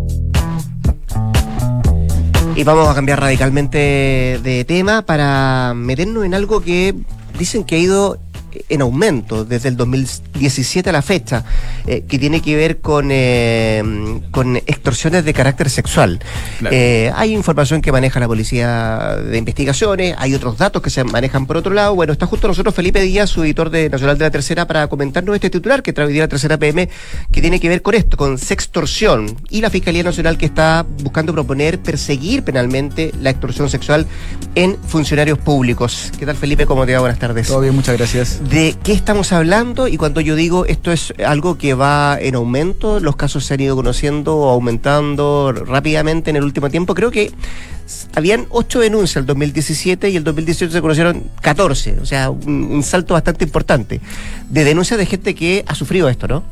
Y 2.55 2.65
vamos 2.65 2.89
a 2.89 2.95
cambiar 2.95 3.19
radicalmente 3.21 4.39
de 4.43 4.65
tema 4.67 5.03
para 5.03 5.73
meternos 5.75 6.25
en 6.25 6.35
algo 6.35 6.61
que 6.61 6.95
dicen 7.39 7.65
que 7.65 7.77
ha 7.77 7.79
ido 7.79 8.19
en 8.69 8.83
aumento 8.83 9.45
desde 9.45 9.69
el 9.69 9.77
2017 9.77 10.91
a 10.91 10.93
la 10.93 11.03
fecha, 11.03 11.45
eh, 11.87 12.05
que 12.09 12.19
tiene 12.19 12.41
que 12.41 12.57
ver 12.57 12.81
con, 12.81 13.09
eh, 13.11 13.83
con 14.31 14.57
extorsiones 14.57 15.25
de 15.25 15.33
carácter 15.33 15.71
sexual. 15.71 16.21
Claro. 16.59 16.77
Eh, 16.77 17.13
hay 17.15 17.33
información 17.33 17.83
que 17.83 17.93
maneja 17.93 18.21
la 18.21 18.29
Policía 18.29 19.17
de 19.17 19.39
Investigaciones, 19.39 20.15
hay 20.19 20.35
otros 20.35 20.59
datos 20.59 20.83
que 20.83 20.91
se 20.91 21.05
manejan 21.05 21.47
por 21.47 21.57
otro 21.57 21.73
lado. 21.73 21.95
Bueno, 21.95 22.13
está 22.13 22.27
justo 22.27 22.49
nosotros 22.49 22.75
Felipe 22.75 23.01
Díaz, 23.01 23.31
su 23.31 23.43
editor 23.45 23.71
de 23.71 23.89
Nacional 23.89 24.19
de 24.19 24.25
la 24.25 24.31
Tercera, 24.31 24.67
para 24.67 24.87
comentarnos 24.89 25.35
este 25.35 25.51
titular 25.51 25.83
que 25.83 25.93
trae 25.93 26.07
hoy 26.07 26.13
día 26.13 26.23
la 26.23 26.29
Tercera 26.29 26.59
PM, 26.59 26.89
que 27.31 27.41
tiene 27.41 27.61
que 27.61 27.69
ver 27.69 27.83
con 27.83 27.95
esto, 27.95 28.17
con 28.17 28.39
sextorsión, 28.39 29.37
y 29.51 29.61
la 29.61 29.71
Fiscalía 29.71 30.03
Nacional 30.03 30.39
que 30.39 30.47
está 30.47 30.87
buscando 31.03 31.33
proponer 31.33 31.79
perseguir 31.79 32.43
penalmente 32.43 33.13
la 33.21 33.31
extorsión 33.31 33.69
sexual 33.69 34.07
en 34.55 34.77
funcionarios 34.87 35.39
públicos. 35.39 36.13
¿Qué 36.19 36.27
tal 36.27 36.37
Felipe? 36.37 36.67
¿Cómo 36.67 36.87
te 36.87 36.95
va? 36.95 37.01
Buenas 37.01 37.19
tardes 37.19 37.47
Todo 37.47 37.61
bien, 37.61 37.75
muchas 37.75 37.97
gracias. 37.97 38.42
De 38.51 38.77
qué 38.83 38.93
estamos 38.93 39.33
hablando 39.33 39.89
y 39.89 39.97
cuando 39.97 40.21
yo 40.21 40.35
digo 40.35 40.67
esto 40.67 40.93
es 40.93 41.13
algo 41.25 41.59
que 41.59 41.75
va 41.75 42.19
en 42.21 42.35
aumento, 42.35 43.01
los 43.01 43.17
casos 43.17 43.45
se 43.45 43.55
han 43.55 43.61
ido 43.61 43.77
conociendo 43.77 44.33
aumentando 44.51 45.53
rápidamente 45.53 46.31
en 46.31 46.37
el 46.37 46.45
último 46.45 46.71
tiempo. 46.71 46.95
Creo 46.95 47.11
que 47.11 47.33
habían 48.15 48.47
ocho 48.51 48.81
denuncias 48.81 49.17
el 49.17 49.27
2017 49.27 50.11
y 50.11 50.17
el 50.17 50.25
2018 50.25 50.73
se 50.73 50.81
conocieron 50.81 51.25
14, 51.41 52.01
o 52.01 52.07
sea, 52.07 52.31
un, 52.31 52.83
salto 52.83 53.15
bastante 53.15 53.45
importante 53.45 54.01
de 54.49 54.65
denuncias 54.65 54.99
de 54.99 55.07
gente 55.07 55.35
que 55.35 55.65
ha 55.67 55.75
sufrido 55.75 56.09
esto, 56.09 56.29
¿no? 56.29 56.43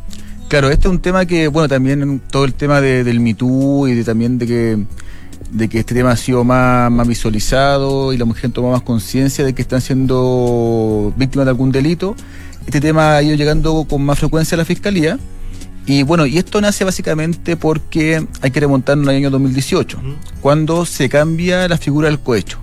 Claro, 0.48 0.70
este 0.70 0.88
es 0.88 0.90
un 0.90 1.00
tema 1.00 1.26
que, 1.26 1.48
bueno, 1.48 1.68
también 1.68 2.20
todo 2.30 2.44
el 2.44 2.54
tema 2.54 2.80
de- 2.80 3.04
del 3.04 3.20
Me 3.20 3.34
Too 3.34 3.86
y 3.88 3.94
de, 3.94 4.04
también 4.04 4.38
de 4.38 4.46
que, 4.46 4.84
de 5.50 5.68
que 5.68 5.80
este 5.80 5.94
tema 5.94 6.12
ha 6.12 6.16
sido 6.16 6.44
más, 6.44 6.90
más 6.90 7.06
visualizado 7.06 8.12
y 8.12 8.18
la 8.18 8.24
mujer 8.24 8.50
toma 8.52 8.70
más 8.70 8.82
conciencia 8.82 9.44
de 9.44 9.54
que 9.54 9.62
están 9.62 9.80
siendo 9.80 11.12
víctimas 11.16 11.46
de 11.46 11.50
algún 11.50 11.72
delito. 11.72 12.14
Este 12.66 12.80
tema 12.80 13.16
ha 13.16 13.22
ido 13.22 13.34
llegando 13.36 13.84
con 13.88 14.02
más 14.02 14.18
frecuencia 14.18 14.54
a 14.54 14.58
la 14.58 14.64
fiscalía. 14.64 15.18
Y 15.86 16.02
bueno, 16.02 16.26
y 16.26 16.38
esto 16.38 16.60
nace 16.60 16.84
básicamente 16.84 17.56
porque 17.56 18.24
hay 18.42 18.50
que 18.50 18.60
remontarnos 18.60 19.08
al 19.08 19.16
año 19.16 19.30
2018, 19.30 19.98
cuando 20.40 20.84
se 20.84 21.08
cambia 21.08 21.66
la 21.68 21.78
figura 21.78 22.08
del 22.08 22.20
cohecho. 22.20 22.58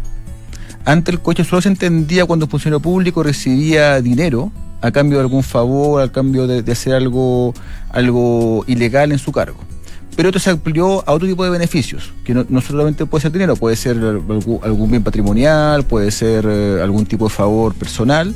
Antes 0.86 1.14
el 1.14 1.20
cohecho 1.20 1.44
solo 1.44 1.62
se 1.62 1.68
entendía 1.68 2.26
cuando 2.26 2.46
un 2.46 2.52
funcionario 2.52 2.80
público 2.80 3.24
recibía 3.24 4.02
dinero 4.02 4.52
a 4.82 4.92
cambio 4.92 5.18
de 5.18 5.24
algún 5.24 5.44
favor, 5.44 6.02
a 6.02 6.12
cambio 6.12 6.48
de, 6.48 6.62
de 6.62 6.72
hacer 6.72 6.94
algo, 6.94 7.54
algo 7.90 8.64
ilegal 8.68 9.12
en 9.12 9.20
su 9.20 9.32
cargo. 9.34 9.58
Pero 10.18 10.30
esto 10.30 10.40
se 10.40 10.50
amplió 10.50 11.08
a 11.08 11.14
otro 11.14 11.28
tipo 11.28 11.44
de 11.44 11.52
beneficios, 11.52 12.12
que 12.24 12.34
no, 12.34 12.62
solamente 12.62 13.06
puede 13.06 13.22
ser 13.22 13.32
dinero, 13.32 13.56
puede 13.56 13.76
ser 13.76 13.98
algún, 13.98 14.60
algún 14.64 14.90
bien 14.90 15.04
patrimonial, 15.04 15.84
puede 15.84 16.10
ser 16.10 16.44
eh, 16.50 16.82
algún 16.82 17.06
tipo 17.06 17.30
de 17.30 17.34
favor 17.36 17.76
personal. 17.76 18.34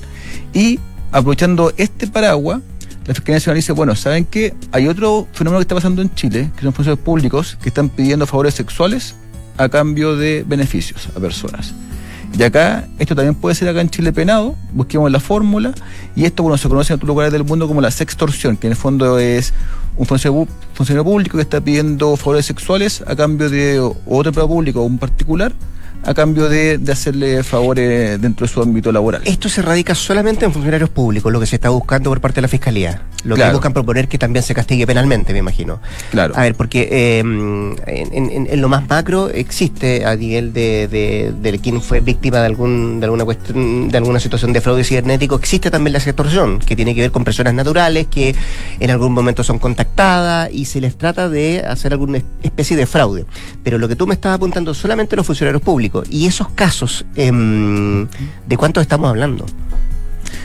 Y 0.54 0.80
aprovechando 1.12 1.74
este 1.78 2.06
paraguas, 2.06 2.62
la 3.08 3.16
Fiscalía 3.16 3.38
Nacional 3.38 3.56
dice, 3.56 3.72
bueno, 3.72 3.96
¿saben 3.96 4.26
qué? 4.26 4.54
Hay 4.72 4.88
otro 4.88 5.28
fenómeno 5.34 5.58
que 5.58 5.64
está 5.64 5.74
pasando 5.74 6.04
en 6.04 6.14
Chile, 6.14 6.52
que 6.56 6.62
son 6.62 6.72
funcionarios 6.72 7.04
públicos 7.04 7.58
que 7.60 7.70
están 7.70 7.90
pidiendo 7.90 8.28
favores 8.28 8.54
sexuales 8.54 9.16
a 9.58 9.68
cambio 9.68 10.16
de 10.16 10.46
beneficios 10.48 11.10
a 11.16 11.20
personas. 11.20 11.74
Y 12.38 12.44
acá, 12.44 12.88
esto 12.98 13.16
también 13.16 13.36
puede 13.36 13.56
ser 13.56 13.68
acá 13.68 13.82
en 13.82 13.90
Chile 13.90 14.14
penado, 14.14 14.56
busquemos 14.74 15.12
la 15.12 15.20
fórmula, 15.20 15.74
y 16.16 16.24
esto 16.24 16.44
bueno, 16.44 16.58
se 16.58 16.70
conoce 16.70 16.94
en 16.94 16.96
otros 16.96 17.08
lugares 17.08 17.34
del 17.34 17.44
mundo 17.44 17.68
como 17.68 17.82
la 17.82 17.92
sextorsión, 17.92 18.58
que 18.58 18.68
en 18.68 18.72
el 18.72 18.78
fondo 18.78 19.20
es 19.20 19.54
un 19.98 20.06
funcionario, 20.06 21.04
público 21.04 21.38
que 21.38 21.44
está 21.44 21.60
pidiendo 21.60 22.16
favores 22.16 22.46
sexuales 22.46 23.04
a 23.06 23.16
cambio 23.16 23.50
de 23.50 23.80
otro 23.80 24.30
empleado 24.30 24.48
público 24.48 24.82
o 24.82 24.86
un 24.86 24.98
particular, 24.98 25.54
a 26.04 26.14
cambio 26.14 26.50
de, 26.50 26.78
de 26.78 26.92
hacerle 26.92 27.44
favores 27.44 28.20
dentro 28.22 28.46
de 28.48 28.52
su 28.54 28.62
ámbito 28.62 28.92
laboral. 28.92 29.22
Esto 29.26 29.50
se 29.50 29.62
radica 29.62 29.94
solamente 29.96 30.46
en 30.46 30.52
funcionarios 30.54 30.90
públicos, 30.90 31.32
lo 31.32 31.40
que 31.40 31.46
se 31.46 31.56
está 31.58 31.70
buscando 31.70 32.10
por 32.10 32.22
parte 32.22 32.36
de 32.36 32.42
la 32.44 32.48
Fiscalía. 32.48 33.04
Lo 33.24 33.36
que 33.36 33.42
buscan 33.52 33.72
proponer 33.74 34.08
que 34.08 34.18
también 34.18 34.42
se 34.42 34.56
castigue 34.56 34.88
penalmente, 34.88 35.32
me 35.32 35.40
imagino. 35.40 35.80
Claro. 36.10 36.34
A 36.36 36.42
ver, 36.42 36.56
porque 36.56 36.88
eh, 36.92 37.20
en, 37.20 37.76
en- 37.86 38.48
en 38.50 38.62
lo 38.62 38.68
más 38.68 38.88
macro 38.90 39.30
existe 39.30 40.06
a 40.06 40.16
nivel 40.16 40.54
de, 40.54 40.88
de, 40.88 41.32
de 41.40 41.60
quien 41.60 41.82
fue 41.82 42.00
víctima 42.00 42.40
de 42.40 42.48
algún 42.48 43.00
de 43.00 43.06
alguna 43.06 43.24
cuestión, 43.24 43.90
de 43.90 43.98
alguna 43.98 44.20
situación 44.20 44.54
de 44.54 44.62
fraude 44.62 44.84
cibernético, 44.84 45.36
existe 45.36 45.70
también 45.70 45.94
la 45.94 46.00
extorsión, 46.00 46.58
que 46.60 46.76
tiene 46.76 46.96
que 46.96 47.02
ver 47.02 47.12
con 47.12 47.24
personas 47.24 47.54
naturales 47.54 48.08
que 48.08 48.34
en 48.80 48.90
algún 48.90 49.14
momento 49.14 49.44
son 49.44 49.60
contactadas 49.60 50.50
y 50.52 50.66
se 50.66 50.82
les 50.82 50.98
trata 50.98 51.30
de 51.30 51.60
hacer 51.68 51.92
alguna 51.94 52.18
es- 52.18 52.24
especie 52.42 52.76
de 52.76 52.88
fraude. 52.88 53.26
Pero 53.64 53.78
lo 53.78 53.88
que 53.88 53.96
tú 53.96 54.08
me 54.08 54.16
estás 54.16 54.34
apuntando 54.36 54.74
solamente 54.74 55.16
los 55.16 55.28
funcionarios 55.28 55.62
públicos. 55.62 55.91
Y 56.10 56.26
esos 56.28 56.50
casos, 56.50 57.06
em, 57.16 58.08
¿de 58.48 58.58
cuántos 58.58 58.82
estamos 58.82 59.10
hablando? 59.10 59.46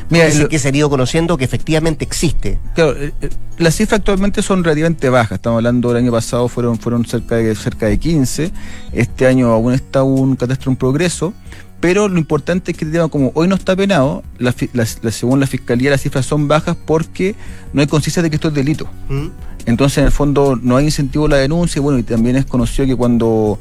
Mira, 0.09 0.29
lo- 0.35 0.49
que 0.49 0.59
se 0.59 0.69
han 0.69 0.75
ido 0.75 0.89
conociendo 0.89 1.37
que 1.37 1.45
efectivamente 1.45 2.05
existe. 2.05 2.59
Claro, 2.75 2.97
eh, 2.97 3.13
eh, 3.21 3.29
las 3.59 3.75
cifras 3.75 3.99
actualmente 4.01 4.41
son 4.43 4.63
relativamente 4.63 5.09
bajas. 5.09 5.33
Estamos 5.33 5.59
hablando 5.59 5.89
del 5.89 5.99
año 6.05 6.13
pasado 6.13 6.49
fueron 6.49 6.79
fueron 6.79 7.05
cerca 7.07 7.37
de 7.37 7.55
cerca 7.57 7.87
de 7.87 7.99
15. 7.99 8.53
Este 8.93 9.27
año 9.27 9.51
aún 9.51 9.73
está 9.73 10.03
un 10.05 10.37
catastro 10.37 10.71
en 10.71 10.77
progreso. 10.77 11.35
Pero 11.81 12.09
lo 12.09 12.19
importante 12.19 12.71
es 12.73 12.79
que 12.79 12.85
el 12.87 12.93
tema, 12.93 13.09
como 13.09 13.33
hoy 13.35 13.49
no 13.49 13.55
está 13.55 13.77
penado, 13.77 14.23
la 14.39 14.53
fi- 14.53 14.71
la- 14.73 14.87
la- 15.03 15.11
según 15.11 15.41
la 15.41 15.47
fiscalía 15.47 15.91
las 15.91 16.01
cifras 16.01 16.25
son 16.25 16.49
bajas 16.49 16.75
porque 16.87 17.35
no 17.75 17.81
hay 17.83 17.87
conciencia 17.87 18.23
de 18.23 18.31
que 18.31 18.37
esto 18.37 18.49
es 18.49 18.55
delito. 18.55 18.89
¿Mm? 19.09 19.27
Entonces, 19.67 19.99
en 19.99 20.05
el 20.05 20.13
fondo, 20.13 20.59
no 20.61 20.77
hay 20.77 20.87
incentivo 20.87 21.27
a 21.27 21.31
la 21.31 21.37
denuncia. 21.37 21.79
y 21.81 21.83
Bueno, 21.83 21.99
y 21.99 22.03
también 22.05 22.37
es 22.37 22.47
conocido 22.47 22.87
que 22.87 22.97
cuando 22.97 23.59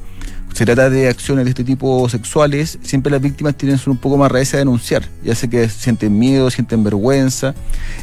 se 0.56 0.66
trata 0.66 0.90
de 0.90 1.10
acciones 1.10 1.44
de 1.44 1.50
este 1.50 1.66
tipo 1.66 2.08
sexuales, 2.08 2.80
siempre 2.82 3.12
las 3.12 3.22
víctimas 3.22 3.56
tienen 3.56 3.78
un 3.88 3.98
poco 3.98 4.16
más 4.16 4.32
reacias 4.32 4.54
a 4.54 4.58
denunciar, 4.60 5.04
ya 5.22 5.36
sea 5.36 5.50
que 5.50 5.68
sienten 5.68 6.18
miedo, 6.18 6.50
sienten 6.50 6.82
vergüenza. 6.82 7.54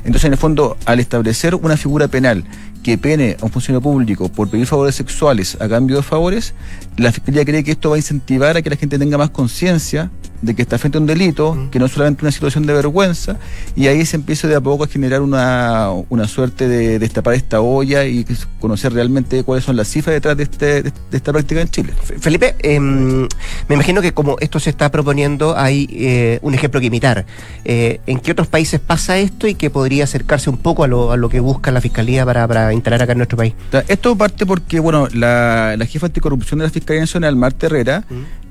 Entonces, 0.05 0.25
en 0.25 0.33
el 0.33 0.39
fondo, 0.39 0.77
al 0.85 1.01
establecer 1.01 1.55
una 1.55 1.79
figura 1.79 2.09
penal 2.09 2.45
que 2.83 2.99
pene 2.99 3.37
a 3.41 3.45
un 3.45 3.51
funcionario 3.51 3.81
público 3.83 4.29
por 4.29 4.49
pedir 4.51 4.67
favores 4.67 4.95
sexuales 4.95 5.57
a 5.61 5.69
cambio 5.69 5.97
de 5.97 6.03
favores, 6.03 6.55
la 6.97 7.13
Fiscalía 7.13 7.45
cree 7.45 7.63
que 7.65 7.71
esto 7.73 7.91
va 7.91 7.97
a 7.97 7.99
incentivar 7.99 8.57
a 8.57 8.63
que 8.63 8.71
la 8.71 8.77
gente 8.77 8.99
tenga 8.99 9.17
más 9.19 9.31
conciencia 9.31 10.11
de 10.43 10.57
que 10.57 10.63
está 10.63 10.77
frente 10.77 10.99
a 10.99 11.01
un 11.01 11.07
delito, 11.07 11.55
Mm. 11.55 11.71
que 11.71 11.79
no 11.79 11.87
es 11.87 11.93
solamente 11.93 12.25
una 12.25 12.33
situación 12.33 12.67
de 12.67 12.73
vergüenza, 12.73 13.37
y 13.77 13.87
ahí 13.87 14.05
se 14.05 14.17
empieza 14.17 14.49
de 14.49 14.57
a 14.57 14.61
poco 14.61 14.83
a 14.83 14.89
generar 14.89 15.23
una, 15.23 15.91
una 16.11 16.27
suerte 16.27 16.67
de 16.67 16.99
destapar 16.99 17.35
esta 17.35 17.61
olla 17.61 18.05
y 18.07 18.27
conocer 18.59 18.93
realmente 18.93 19.45
cuáles 19.45 19.65
son 19.65 19.77
las 19.77 19.87
cifras 19.87 20.15
detrás 20.15 20.37
de, 20.37 20.43
este, 20.43 20.83
de 20.83 20.93
esta 21.13 21.33
práctica 21.33 21.61
en 21.61 21.69
Chile. 21.69 21.93
Fe- 22.03 22.19
Felipe, 22.19 22.57
em, 22.59 23.21
me 23.69 23.75
imagino 23.77 24.03
que 24.03 24.13
como 24.13 24.37
esto 24.41 24.59
se 24.59 24.71
está 24.71 24.91
proponiendo, 24.91 25.57
hay 25.57 25.87
eh, 25.93 26.41
un 26.43 26.55
ejemplo 26.55 26.81
que 26.81 26.87
imitar. 26.87 27.25
Eh, 27.65 28.01
¿En 28.09 28.19
qué 28.19 28.33
otros 28.33 28.49
países 28.49 28.81
pasa 28.81 29.19
esto 29.19 29.47
y 29.47 29.55
que 29.55 29.71
podría 29.71 30.03
acercarse 30.05 30.51
un 30.51 30.57
poco 30.57 30.83
a 30.83 30.89
lo, 30.89 31.13
a 31.13 31.17
lo 31.17 31.29
que 31.29 31.39
busca 31.39 31.71
la 31.71 31.81
Fiscalía 31.81 32.25
para, 32.27 32.49
para 32.49 32.72
instalar 32.75 33.03
acá 33.03 33.13
en 33.13 33.19
nuestro 33.19 33.37
país? 33.37 33.55
Esto 33.89 34.17
parte 34.17 34.45
porque, 34.47 34.81
bueno, 34.81 35.09
la, 35.13 35.75
la 35.79 35.87
jefa 35.87 36.07
anticorrupción 36.07 36.59
de 36.59 36.65
la 36.67 36.71
Fiscalía 36.71 37.01
Nacional, 37.03 37.37
Marta 37.37 37.67
Herrera, 37.67 38.05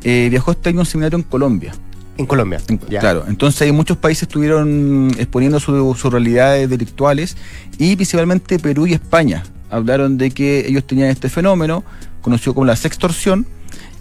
eh, 0.03 0.27
viajó 0.29 0.51
este 0.51 0.69
año 0.69 0.79
a 0.79 0.81
un 0.81 0.85
seminario 0.85 1.17
en 1.17 1.23
Colombia. 1.23 1.73
En 2.17 2.25
Colombia. 2.25 2.59
En-. 2.67 2.77
Claro, 2.77 3.25
entonces 3.27 3.61
ahí 3.61 3.71
muchos 3.71 3.97
países 3.97 4.23
estuvieron 4.23 5.11
exponiendo 5.17 5.59
su- 5.59 5.95
sus 5.95 6.11
realidades 6.11 6.69
delictuales 6.69 7.37
y 7.77 7.95
principalmente 7.95 8.59
Perú 8.59 8.85
y 8.87 8.93
España 8.93 9.43
hablaron 9.69 10.17
de 10.17 10.31
que 10.31 10.67
ellos 10.67 10.85
tenían 10.85 11.09
este 11.09 11.29
fenómeno, 11.29 11.83
conocido 12.21 12.53
como 12.53 12.65
la 12.65 12.75
sextorsión, 12.75 13.45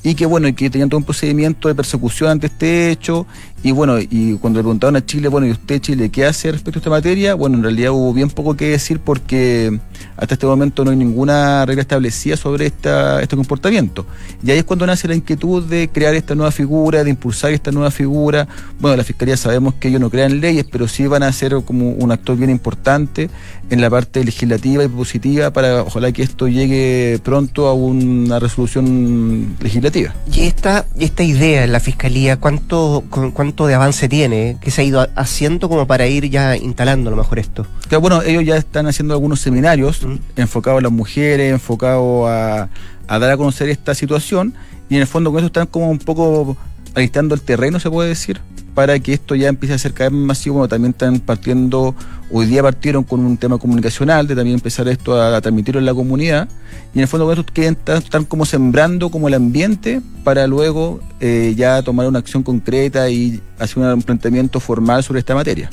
y 0.02 0.14
que 0.14 0.24
bueno, 0.26 0.48
y 0.48 0.54
que 0.54 0.70
tenían 0.70 0.88
todo 0.88 0.96
un 0.98 1.04
procedimiento 1.04 1.68
de 1.68 1.74
persecución 1.74 2.30
ante 2.30 2.46
este 2.46 2.90
hecho, 2.90 3.26
y 3.62 3.72
bueno, 3.72 3.98
y 3.98 4.34
cuando 4.38 4.58
le 4.58 4.62
preguntaron 4.64 4.96
a 4.96 5.04
Chile, 5.04 5.28
bueno, 5.28 5.46
¿y 5.46 5.50
usted 5.50 5.80
Chile 5.80 6.08
qué 6.10 6.24
hace 6.24 6.50
respecto 6.50 6.78
a 6.78 6.80
esta 6.80 6.90
materia? 6.90 7.34
Bueno, 7.34 7.56
en 7.56 7.62
realidad 7.62 7.90
hubo 7.92 8.12
bien 8.14 8.30
poco 8.30 8.56
que 8.56 8.68
decir 8.70 9.00
porque 9.00 9.78
hasta 10.16 10.34
este 10.34 10.46
momento 10.46 10.84
no 10.84 10.90
hay 10.92 10.96
ninguna 10.96 11.66
regla 11.66 11.82
establecida 11.82 12.36
sobre 12.36 12.66
esta, 12.66 13.20
este 13.22 13.36
comportamiento. 13.36 14.06
Y 14.42 14.50
ahí 14.50 14.58
es 14.58 14.64
cuando 14.64 14.86
nace 14.86 15.08
la 15.08 15.14
inquietud 15.14 15.62
de 15.64 15.88
crear 15.92 16.14
esta 16.14 16.34
nueva 16.34 16.52
figura, 16.52 17.04
de 17.04 17.10
impulsar 17.10 17.52
esta 17.52 17.70
nueva 17.70 17.90
figura. 17.90 18.48
Bueno, 18.80 18.96
la 18.96 19.04
Fiscalía 19.04 19.36
sabemos 19.36 19.74
que 19.74 19.88
ellos 19.88 20.00
no 20.00 20.08
crean 20.10 20.40
leyes, 20.40 20.64
pero 20.70 20.88
sí 20.88 21.06
van 21.06 21.22
a 21.22 21.32
ser 21.32 21.54
como 21.66 21.90
un 21.90 22.12
actor 22.12 22.36
bien 22.36 22.50
importante 22.50 23.28
en 23.68 23.80
la 23.80 23.90
parte 23.90 24.24
legislativa 24.24 24.82
y 24.84 24.88
positiva 24.88 25.52
para 25.52 25.82
ojalá 25.82 26.10
que 26.12 26.22
esto 26.22 26.48
llegue 26.48 27.20
pronto 27.22 27.68
a 27.68 27.74
una 27.74 28.38
resolución 28.38 29.56
legislativa. 29.60 30.14
Y 30.32 30.40
esta, 30.42 30.86
esta 30.98 31.22
idea 31.22 31.64
en 31.64 31.72
la 31.72 31.80
Fiscalía, 31.80 32.38
¿cuánto, 32.38 33.04
con- 33.10 33.30
cuán- 33.32 33.49
de 33.66 33.74
avance 33.74 34.08
tiene, 34.08 34.56
que 34.60 34.70
se 34.70 34.80
ha 34.82 34.84
ido 34.84 35.06
haciendo 35.16 35.68
como 35.68 35.86
para 35.86 36.06
ir 36.06 36.28
ya 36.30 36.56
instalando 36.56 37.08
a 37.08 37.12
lo 37.12 37.16
mejor 37.16 37.38
esto. 37.38 37.66
Claro, 37.88 38.00
bueno, 38.00 38.22
ellos 38.22 38.44
ya 38.44 38.56
están 38.56 38.86
haciendo 38.86 39.14
algunos 39.14 39.40
seminarios 39.40 40.02
Mm. 40.04 40.16
enfocados 40.36 40.78
a 40.78 40.82
las 40.82 40.92
mujeres, 40.92 41.52
enfocados 41.52 42.28
a, 42.28 42.68
a 43.08 43.18
dar 43.18 43.30
a 43.30 43.36
conocer 43.36 43.68
esta 43.68 43.94
situación 43.94 44.54
y 44.88 44.94
en 44.96 45.00
el 45.02 45.06
fondo 45.06 45.30
con 45.30 45.38
eso 45.38 45.46
están 45.46 45.66
como 45.66 45.90
un 45.90 45.98
poco 45.98 46.56
alistando 46.94 47.34
el 47.34 47.40
terreno, 47.42 47.78
se 47.78 47.88
puede 47.90 48.08
decir, 48.08 48.40
para 48.74 48.98
que 48.98 49.12
esto 49.12 49.34
ya 49.34 49.48
empiece 49.48 49.74
a 49.74 49.78
ser 49.78 49.92
cada 49.92 50.10
vez 50.10 50.18
más 50.18 50.26
masivo. 50.28 50.56
Bueno, 50.56 50.68
también 50.68 50.90
están 50.92 51.18
partiendo, 51.20 51.94
hoy 52.32 52.46
día 52.46 52.62
partieron 52.62 53.04
con 53.04 53.20
un 53.20 53.36
tema 53.36 53.58
comunicacional 53.58 54.26
de 54.26 54.34
también 54.36 54.54
empezar 54.54 54.86
esto 54.88 55.20
a, 55.20 55.36
a 55.36 55.40
transmitirlo 55.40 55.78
en 55.80 55.86
la 55.86 55.94
comunidad 55.94 56.48
y 56.94 56.98
en 56.98 57.02
el 57.02 57.08
fondo 57.08 57.26
con 57.26 57.34
eso 57.34 57.44
quieren 57.52 57.76
estar- 57.76 57.98
están 57.98 58.24
como 58.24 58.44
sembrando 58.44 59.10
como 59.10 59.28
el 59.28 59.34
ambiente 59.34 60.00
para 60.24 60.46
luego 60.46 61.00
eh, 61.20 61.54
ya 61.56 61.82
tomar 61.82 62.06
una 62.08 62.18
acción 62.18 62.42
concreta 62.42 63.08
y 63.10 63.40
hacer 63.58 63.78
un 63.78 64.02
planteamiento 64.02 64.58
formal 64.60 65.02
sobre 65.04 65.20
esta 65.20 65.34
materia. 65.34 65.68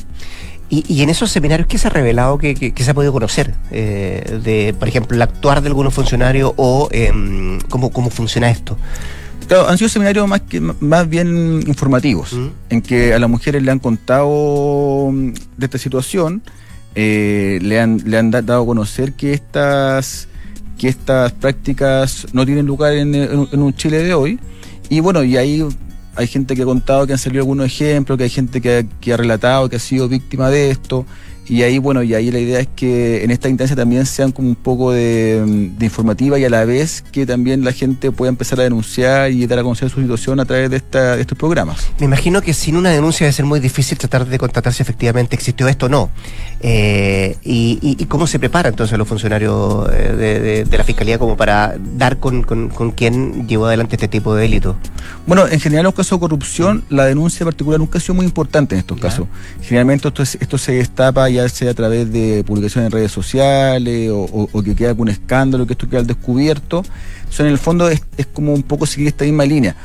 Y, 0.69 0.83
y 0.93 1.01
en 1.01 1.09
esos 1.09 1.31
seminarios, 1.31 1.67
¿qué 1.67 1.77
se 1.77 1.87
ha 1.87 1.89
revelado 1.89 2.37
que, 2.37 2.53
que- 2.53 2.73
que 2.73 2.83
se 2.83 2.91
ha 2.91 2.93
podido 2.93 3.13
conocer? 3.13 3.53
eh, 3.71 4.39
de, 4.43 4.75
por 4.77 4.87
ejemplo, 4.89 5.15
el 5.15 5.21
actuar 5.21 5.61
de 5.61 5.67
algunos 5.69 5.93
funcionarios 5.93 6.51
o 6.57 6.89
em, 6.91 7.59
cómo, 7.69 7.89
cómo 7.91 8.09
funciona 8.09 8.49
esto. 8.49 8.77
Claro, 9.47 9.69
han 9.69 9.77
sido 9.77 9.87
seminarios 9.89 10.27
más, 10.27 10.41
que, 10.41 10.59
más 10.59 11.07
bien 11.07 11.63
informativos, 11.67 12.33
Mm. 12.33 12.47
en 12.69 12.81
que 12.81 13.13
a 13.13 13.19
las 13.19 13.29
mujeres 13.29 13.63
le 13.63 13.71
han 13.71 13.79
contado 13.79 15.09
mm, 15.09 15.31
de 15.57 15.65
esta 15.65 15.77
situación, 15.77 16.41
eh, 16.95 17.59
le, 17.61 17.79
han, 17.79 18.01
le 18.05 18.17
han 18.17 18.31
da- 18.31 18.41
dado 18.41 18.63
a 18.63 18.65
conocer 18.65 19.13
que 19.13 19.31
estas, 19.31 20.27
que 20.77 20.89
estas 20.89 21.31
prácticas 21.31 22.27
no 22.33 22.45
tienen 22.45 22.65
lugar 22.65 22.93
en, 22.93 23.15
en- 23.15 23.47
en 23.51 23.61
un 23.61 23.73
Chile 23.73 23.99
de 24.03 24.13
hoy. 24.13 24.37
Y 24.89 24.99
bueno, 24.99 25.23
y 25.23 25.37
ahí 25.37 25.65
hay 26.15 26.27
gente 26.27 26.55
que 26.55 26.61
ha 26.63 26.65
contado 26.65 27.05
que 27.05 27.13
han 27.13 27.19
salido 27.19 27.41
algunos 27.41 27.65
ejemplos, 27.67 28.17
que 28.17 28.23
hay 28.25 28.29
gente 28.29 28.61
que, 28.61 28.77
ha- 28.77 28.83
que 29.01 29.13
ha 29.13 29.17
relatado 29.17 29.69
que 29.69 29.75
ha 29.75 29.79
sido 29.79 30.07
víctima 30.07 30.49
de 30.49 30.71
esto. 30.71 31.05
Y 31.49 31.61
ahí, 31.63 31.77
bueno, 31.77 32.03
y 32.03 32.13
ahí 32.13 32.29
la 32.31 32.39
idea 32.39 32.59
es 32.59 32.67
que 32.75 33.23
en 33.23 33.31
esta 33.31 33.47
instancia 33.47 33.75
también 33.75 34.05
sean 34.05 34.31
como 34.31 34.49
un 34.49 34.55
poco 34.55 34.91
de, 34.91 35.41
de 35.77 35.85
informativa 35.85 36.37
y 36.37 36.43
a 36.45 36.49
la 36.49 36.65
vez 36.65 37.03
que 37.11 37.25
también 37.25 37.63
la 37.63 37.71
gente 37.71 38.11
pueda 38.11 38.29
empezar 38.29 38.59
a 38.59 38.63
denunciar 38.63 39.31
y 39.31 39.47
dar 39.47 39.59
a 39.59 39.63
conocer 39.63 39.89
su 39.89 40.01
situación 40.01 40.39
a 40.39 40.45
través 40.45 40.69
de, 40.69 40.77
esta, 40.77 41.15
de 41.15 41.21
estos 41.21 41.37
programas. 41.37 41.87
Me 41.99 42.05
imagino 42.05 42.41
que 42.41 42.53
sin 42.53 42.75
una 42.75 42.89
denuncia 42.89 43.25
debe 43.25 43.33
ser 43.33 43.45
muy 43.45 43.59
difícil 43.61 43.97
tratar 43.97 44.25
de 44.27 44.37
constatar 44.37 44.73
si 44.73 44.81
efectivamente 44.83 45.35
existió 45.35 45.67
esto 45.67 45.85
o 45.85 45.89
no. 45.89 46.09
Eh, 46.59 47.37
y, 47.43 47.77
y- 47.81 48.01
y 48.01 48.05
cómo 48.05 48.25
se 48.27 48.39
prepara 48.39 48.69
entonces 48.69 48.97
los 48.97 49.07
funcionarios 49.07 49.87
eh, 49.93 50.13
de, 50.17 50.39
de- 50.39 50.63
de 50.65 50.77
la 50.77 50.83
Fiscalía 50.83 51.19
como 51.19 51.37
para 51.37 51.75
dar 51.95 52.17
con, 52.17 52.41
con, 52.43 52.69
con 52.69 52.91
quien 52.91 53.47
llevó 53.47 53.67
adelante 53.67 53.95
este 53.95 54.07
tipo 54.07 54.33
de 54.35 54.41
delito? 54.43 54.75
Bueno, 55.27 55.47
en 55.47 55.59
general 55.59 55.81
en 55.81 55.85
los 55.85 55.93
casos 55.93 56.17
de 56.17 56.21
corrupción, 56.21 56.83
la 56.89 57.05
denuncia 57.05 57.45
particular 57.45 57.79
nunca 57.79 57.99
ha 57.99 58.01
sido 58.01 58.15
muy 58.15 58.25
importante 58.25 58.75
en 58.75 58.79
estos 58.79 58.97
Ya. 58.97 59.03
casos. 59.03 59.27
Generalmente 59.61 60.07
esto, 60.07 60.23
es- 60.23 60.37
esto 60.41 60.57
se 60.57 60.73
destapa 60.73 61.29
ya 61.37 61.49
sea 61.49 61.71
a 61.71 61.73
través 61.73 62.11
de 62.11 62.43
publicaciones 62.45 62.87
en 62.87 62.91
redes 62.91 63.11
sociales 63.11 64.09
o, 64.11 64.19
o- 64.25 64.49
o 64.51 64.63
que 64.63 64.75
queda 64.75 64.89
algún 64.89 65.09
escándalo, 65.09 65.65
que 65.65 65.73
esto 65.73 65.87
queda 65.89 66.01
al 66.01 66.07
descubierto. 66.07 66.83
Eso 67.31 67.43
en 67.43 67.49
el 67.51 67.57
fondo 67.57 67.89
es, 67.89 68.01
es 68.17 68.25
como 68.27 68.53
un 68.53 68.63
poco 68.63 68.85
seguir 68.85 69.07
esta 69.07 69.25
misma 69.25 69.45
línea. 69.45 69.75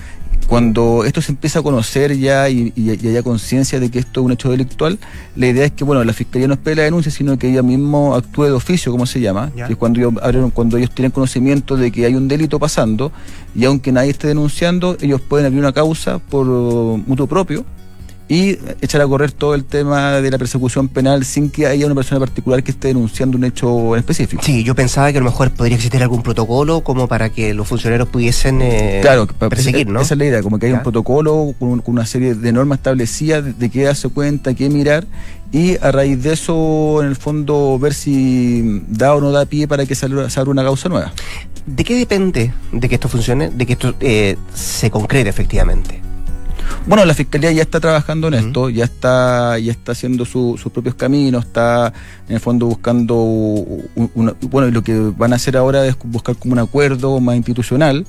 Cuando 0.49 1.05
esto 1.05 1.23
se 1.23 1.33
empieza 1.33 1.61
a 1.61 1.63
conocer 1.63 2.17
ya 2.19 2.49
y, 2.51 2.73
y- 2.77 2.99
y 3.01 3.09
haya 3.09 3.23
conciencia 3.23 3.79
de 3.81 3.91
que 3.91 4.01
esto 4.01 4.21
es 4.21 4.27
un 4.27 4.33
hecho 4.33 4.51
delictual, 4.51 4.99
la 5.37 5.47
idea 5.47 5.65
es 5.65 5.73
que 5.73 5.85
bueno 5.85 6.03
la 6.05 6.13
fiscalía 6.13 6.49
no 6.49 6.55
espere 6.55 6.77
la 6.77 6.83
denuncia, 6.83 7.11
sino 7.13 7.39
que 7.39 7.49
ella 7.51 7.63
mismo 7.63 8.15
actúe 8.15 8.45
de 8.45 8.53
oficio, 8.53 8.91
como 8.93 9.07
se 9.07 9.21
llama, 9.21 9.51
Ya. 9.57 9.67
que 9.67 9.75
es 9.75 9.79
cuando 9.79 10.01
ellos, 10.01 10.13
abren- 10.15 10.51
cuando 10.53 10.77
ellos 10.77 10.91
tienen 10.91 11.11
conocimiento 11.13 11.77
de 11.77 11.91
que 11.93 12.05
hay 12.07 12.15
un 12.17 12.29
delito 12.29 12.59
pasando 12.59 13.13
y 13.55 13.65
aunque 13.65 13.93
nadie 13.93 14.11
esté 14.11 14.27
denunciando, 14.29 14.97
ellos 15.01 15.21
pueden 15.21 15.47
abrir 15.47 15.61
una 15.61 15.73
causa 15.73 16.19
por 16.19 16.49
uh, 16.49 17.03
mutuo 17.07 17.27
propio 17.27 17.65
y 18.29 18.59
echar 18.81 19.01
a 19.01 19.07
correr 19.07 19.33
todo 19.33 19.55
el 19.55 19.65
tema 19.65 20.13
de 20.21 20.31
la 20.31 20.39
persecución 20.39 20.89
penal 20.89 21.25
sin 21.25 21.51
que 21.51 21.67
haya 21.67 21.87
una 21.87 21.95
persona 21.95 22.19
particular 22.21 22.63
que 22.63 22.71
esté 22.71 22.89
denunciando 22.89 23.37
un 23.37 23.45
hecho 23.45 23.95
en 23.95 24.01
específico. 24.01 24.43
Sí, 24.43 24.65
yo 24.65 24.75
pensaba 24.75 25.13
que 25.13 25.19
a 25.19 25.21
lo 25.21 25.27
mejor 25.27 25.51
podría 25.51 25.77
existir 25.77 26.03
algún 26.03 26.23
protocolo 26.23 26.83
como 26.83 27.09
para 27.09 27.31
que 27.31 27.53
los 27.53 27.69
funcionarios 27.69 28.09
pudiesen 28.09 28.61
eh, 28.63 29.01
Claro, 29.03 29.27
perseguir, 29.27 29.89
¿no? 29.89 30.01
esa 30.01 30.15
es 30.15 30.19
la 30.19 30.25
idea, 30.25 30.43
como 30.43 30.59
que 30.59 30.67
hay 30.67 30.73
un 30.73 30.83
protocolo 30.83 31.55
con, 31.59 31.81
con 31.81 31.95
una 31.95 32.07
serie 32.07 32.35
de 32.35 32.53
normas 32.53 32.79
establecidas 32.79 33.45
de, 33.45 33.53
de 33.53 33.71
qué 33.71 33.85
darse 33.85 34.09
cuenta, 34.09 34.55
qué 34.55 34.71
mirar, 34.71 35.07
y 35.53 35.77
a 35.83 35.93
raíz 35.93 36.23
de 36.23 36.33
eso, 36.33 37.03
en 37.03 37.09
el 37.09 37.17
fondo, 37.17 37.79
ver 37.79 37.93
si 37.93 38.83
da 38.89 39.15
o 39.15 39.21
no 39.21 39.31
da 39.33 39.45
pie 39.45 39.69
para 39.69 39.85
que 39.85 39.95
se 39.95 40.07
abra 40.07 40.29
una 40.47 40.63
causa 40.65 40.89
nueva. 40.89 41.13
¿De 41.67 41.85
qué 41.85 41.95
depende 41.95 42.53
de 42.73 42.89
que 42.89 42.95
esto 42.95 43.09
funcione, 43.09 43.51
de 43.51 43.67
que 43.67 43.75
esto 43.75 43.95
eh, 44.01 44.37
se 44.55 44.91
concrete 44.91 45.29
efectivamente? 45.29 46.02
Bueno, 46.87 47.05
la 47.05 47.15
fiscalía 47.15 47.53
ya 47.53 47.63
está 47.63 47.79
trabajando 47.79 48.29
en 48.29 48.35
esto, 48.35 48.69
ya 48.69 48.85
está, 48.85 49.57
ya 49.59 49.71
está 49.71 49.93
haciendo 49.93 50.25
su- 50.25 50.59
sus 50.61 50.73
propios 50.73 50.97
caminos, 50.97 51.45
está 51.45 51.93
en 52.29 52.35
el 52.35 52.41
fondo 52.41 52.67
buscando 52.67 53.15
un- 53.23 54.11
una- 54.15 54.35
bueno, 54.51 54.69
lo 54.71 54.83
que 54.83 54.99
van 55.17 55.33
a 55.33 55.37
hacer 55.37 55.57
ahora 55.57 55.87
es 55.87 55.97
buscar 56.05 56.35
como 56.37 56.55
un 56.55 56.59
acuerdo 56.59 57.21
más 57.21 57.37
institucional. 57.37 58.05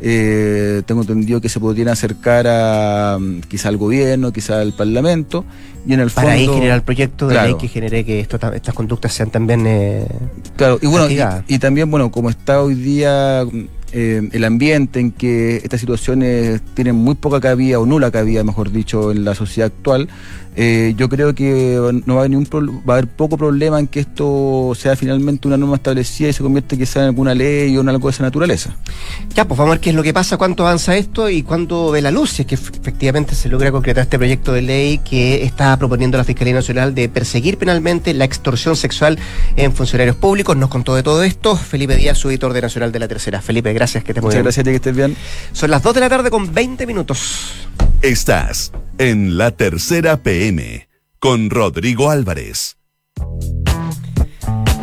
Eh, 0.00 0.82
tengo 0.86 1.00
entendido 1.00 1.40
que 1.40 1.48
se 1.48 1.58
podrían 1.58 1.88
acercar 1.88 2.46
a 2.48 3.18
quizá 3.48 3.68
al 3.70 3.78
gobierno, 3.78 4.32
quizá 4.32 4.60
al 4.60 4.72
parlamento, 4.72 5.44
y 5.86 5.94
en 5.94 6.00
el 6.00 6.10
Para 6.10 6.32
ahí 6.32 6.44
fondo- 6.44 6.54
generar 6.60 6.76
el 6.76 6.82
proyecto 6.84 7.26
de 7.26 7.34
Claro. 7.34 7.48
ley 7.48 7.56
que 7.58 7.66
genere 7.66 8.04
que 8.04 8.20
esto, 8.20 8.38
ta- 8.38 8.54
estas 8.54 8.74
conductas 8.74 9.12
sean 9.12 9.30
también... 9.30 9.64
eh, 9.66 10.06
Claro, 10.56 10.78
y 10.82 10.86
bueno, 10.86 11.08
y 11.48 11.58
también, 11.58 11.90
bueno, 11.90 12.10
como 12.12 12.30
está 12.30 12.62
hoy 12.62 12.74
día 12.74 13.42
eh, 13.92 14.28
el 14.32 14.44
ambiente 14.44 15.00
en 15.00 15.12
que 15.12 15.56
estas 15.56 15.80
situaciones 15.80 16.60
tienen 16.74 16.96
muy 16.96 17.14
poca 17.14 17.40
cabida 17.40 17.78
o 17.78 17.86
nula 17.86 18.10
cabida, 18.10 18.44
mejor 18.44 18.70
dicho, 18.70 19.10
en 19.10 19.24
la 19.24 19.34
sociedad 19.34 19.72
actual, 19.74 20.08
eh, 20.60 20.94
yo 20.96 21.08
creo 21.08 21.36
que 21.36 21.78
no 22.04 22.16
va 22.16 22.22
a 22.22 22.24
haber 22.24 22.36
va 22.36 22.94
a 22.94 22.96
haber 22.96 23.06
poco 23.06 23.36
problema 23.36 23.78
en 23.78 23.86
que 23.86 24.00
esto 24.00 24.72
sea 24.74 24.96
finalmente 24.96 25.46
una 25.46 25.56
norma 25.56 25.76
establecida 25.76 26.30
y 26.30 26.32
se 26.32 26.42
convierte 26.42 26.76
quizá 26.76 26.98
en 26.98 27.06
alguna 27.06 27.32
ley 27.32 27.76
o 27.76 27.80
en 27.80 27.88
algo 27.88 28.08
de 28.08 28.12
esa 28.12 28.24
naturaleza. 28.24 28.74
Ya, 29.36 29.46
pues 29.46 29.56
vamos 29.56 29.70
a 29.70 29.74
ver 29.74 29.80
qué 29.80 29.90
es 29.90 29.96
lo 29.96 30.02
que 30.02 30.12
pasa, 30.12 30.36
cuánto 30.36 30.66
avanza 30.66 30.96
esto 30.96 31.30
y 31.30 31.44
cuándo 31.44 31.92
ve 31.92 32.02
la 32.02 32.10
luz, 32.10 32.30
si 32.30 32.42
es 32.42 32.48
que 32.48 32.56
efectivamente 32.56 33.36
se 33.36 33.48
logra 33.48 33.70
concretar 33.70 34.02
este 34.02 34.18
proyecto 34.18 34.52
de 34.52 34.62
ley 34.62 34.98
que 34.98 35.44
está 35.44 35.76
proponiendo 35.76 36.18
la 36.18 36.24
Fiscalía 36.24 36.54
Nacional 36.54 36.92
de 36.92 37.08
perseguir 37.08 37.56
penalmente 37.56 38.12
la 38.12 38.24
extorsión 38.24 38.74
sexual 38.74 39.16
en 39.54 39.72
funcionarios 39.72 40.16
públicos. 40.16 40.56
Nos 40.56 40.70
contó 40.70 40.96
de 40.96 41.04
todo 41.04 41.22
esto 41.22 41.54
Felipe 41.54 41.94
Díaz, 41.94 42.18
su 42.18 42.30
editor 42.30 42.52
de 42.52 42.62
Nacional 42.62 42.90
de 42.90 42.98
la 42.98 43.06
Tercera. 43.06 43.40
Felipe, 43.40 43.72
gracias, 43.78 44.02
que 44.04 44.12
te 44.12 44.20
Muchas 44.20 44.34
bien. 44.34 44.44
gracias 44.44 44.64
que 44.64 44.74
estés 44.74 44.96
bien. 44.96 45.16
Son 45.52 45.70
las 45.70 45.82
2 45.82 45.94
de 45.94 46.00
la 46.00 46.08
tarde 46.08 46.30
con 46.30 46.52
20 46.52 46.86
minutos. 46.86 47.52
Estás 48.02 48.72
en 48.98 49.38
la 49.38 49.52
tercera 49.52 50.16
PM 50.16 50.88
con 51.20 51.50
Rodrigo 51.50 52.10
Álvarez. 52.10 52.76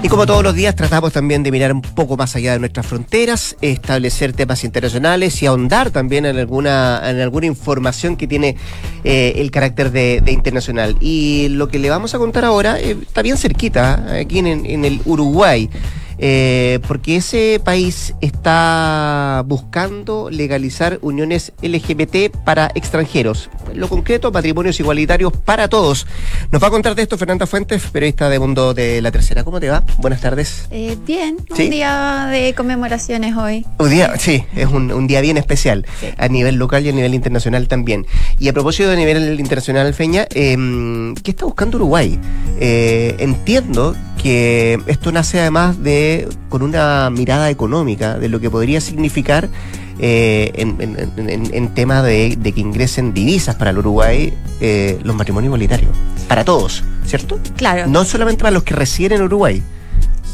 Y 0.03 0.07
como 0.07 0.27
todos 0.27 0.43
los 0.43 0.53
días 0.53 0.75
tratamos 0.75 1.13
también 1.13 1.41
de 1.41 1.51
mirar 1.51 1.73
un 1.73 1.81
poco 1.81 2.15
más 2.15 2.35
allá 2.35 2.53
de 2.53 2.59
nuestras 2.59 2.85
fronteras, 2.85 3.57
establecer 3.61 4.33
temas 4.33 4.63
internacionales 4.63 5.41
y 5.41 5.47
ahondar 5.47 5.89
también 5.89 6.27
en 6.27 6.37
alguna, 6.37 7.01
en 7.09 7.19
alguna 7.19 7.47
información 7.47 8.15
que 8.15 8.27
tiene 8.27 8.55
eh, 9.03 9.33
el 9.37 9.49
carácter 9.49 9.91
de, 9.91 10.21
de 10.23 10.31
internacional. 10.31 10.95
Y 10.99 11.47
lo 11.49 11.69
que 11.69 11.79
le 11.79 11.89
vamos 11.89 12.13
a 12.13 12.19
contar 12.19 12.45
ahora 12.45 12.79
eh, 12.79 12.95
está 13.01 13.23
bien 13.23 13.35
cerquita, 13.37 14.05
¿eh? 14.09 14.19
aquí 14.21 14.37
en, 14.39 14.47
en 14.47 14.85
el 14.85 15.01
Uruguay. 15.05 15.69
Eh, 16.17 16.79
porque 16.87 17.17
ese 17.17 17.59
país 17.63 18.13
está 18.21 19.43
buscando 19.47 20.29
legalizar 20.29 20.99
uniones 21.01 21.53
LGBT 21.61 22.35
para 22.43 22.71
extranjeros. 22.75 23.49
En 23.71 23.79
lo 23.79 23.89
concreto, 23.89 24.31
matrimonios 24.31 24.79
igualitarios 24.79 25.33
para 25.33 25.67
todos. 25.67 26.07
Nos 26.51 26.61
va 26.61 26.67
a 26.67 26.71
contar 26.71 26.95
de 26.95 27.01
esto 27.01 27.17
Fernanda 27.17 27.45
Fuentes, 27.47 27.83
periodista 27.87 28.29
de 28.29 28.39
Mundo 28.39 28.73
de 28.73 29.01
la 29.01 29.11
Tercera. 29.11 29.43
¿Cómo 29.43 29.59
te 29.59 29.69
va? 29.69 29.83
Buenas 29.97 30.21
tardes. 30.21 30.67
Eh, 30.71 30.97
bien, 31.05 31.37
¿Sí? 31.55 31.63
un 31.63 31.69
día 31.69 32.27
de 32.31 32.53
conmemoraciones 32.53 33.35
hoy. 33.35 33.65
Un 33.79 33.89
día, 33.89 34.13
sí, 34.17 34.43
es 34.55 34.67
un, 34.67 34.91
un 34.91 35.07
día 35.07 35.21
bien 35.21 35.37
especial 35.37 35.85
Sí. 35.99 36.07
a 36.17 36.27
nivel 36.27 36.55
local 36.55 36.85
y 36.85 36.89
a 36.89 36.91
nivel 36.91 37.13
internacional 37.13 37.67
también. 37.67 38.05
Y 38.39 38.47
a 38.49 38.53
propósito 38.53 38.89
de 38.89 38.97
nivel 38.97 39.39
internacional, 39.39 39.93
Feña, 39.93 40.27
eh, 40.33 41.13
¿qué 41.23 41.31
está 41.31 41.45
buscando 41.45 41.77
Uruguay? 41.77 42.19
Eh, 42.59 43.15
entiendo 43.19 43.95
que 44.25 44.79
esto 44.87 45.11
nace 45.11 45.39
además 45.39 45.83
de 45.83 46.27
con 46.49 46.63
una 46.63 47.11
mirada 47.11 47.51
económica 47.51 48.17
de 48.17 48.27
lo 48.27 48.39
que 48.39 48.49
podría 48.49 48.81
significar 48.81 49.49
eh, 49.99 50.51
en, 50.55 50.77
en- 50.81 51.29
en- 51.29 51.53
en 51.53 51.67
tema 51.75 52.01
de, 52.01 52.35
de 52.35 52.51
que 52.51 52.59
ingresen 52.59 53.13
divisas 53.13 53.53
para 53.53 53.69
el 53.69 53.77
Uruguay 53.77 54.33
eh, 54.61 54.97
los 55.03 55.15
matrimonios 55.15 55.49
igualitarios. 55.49 55.91
Para 56.27 56.43
todos, 56.43 56.83
¿cierto? 57.05 57.37
Claro, 57.55 57.85
No 57.85 58.03
solamente 58.03 58.41
para 58.41 58.49
los 58.51 58.63
que 58.63 58.73
residen 58.73 59.19
en 59.19 59.25
Uruguay. 59.25 59.61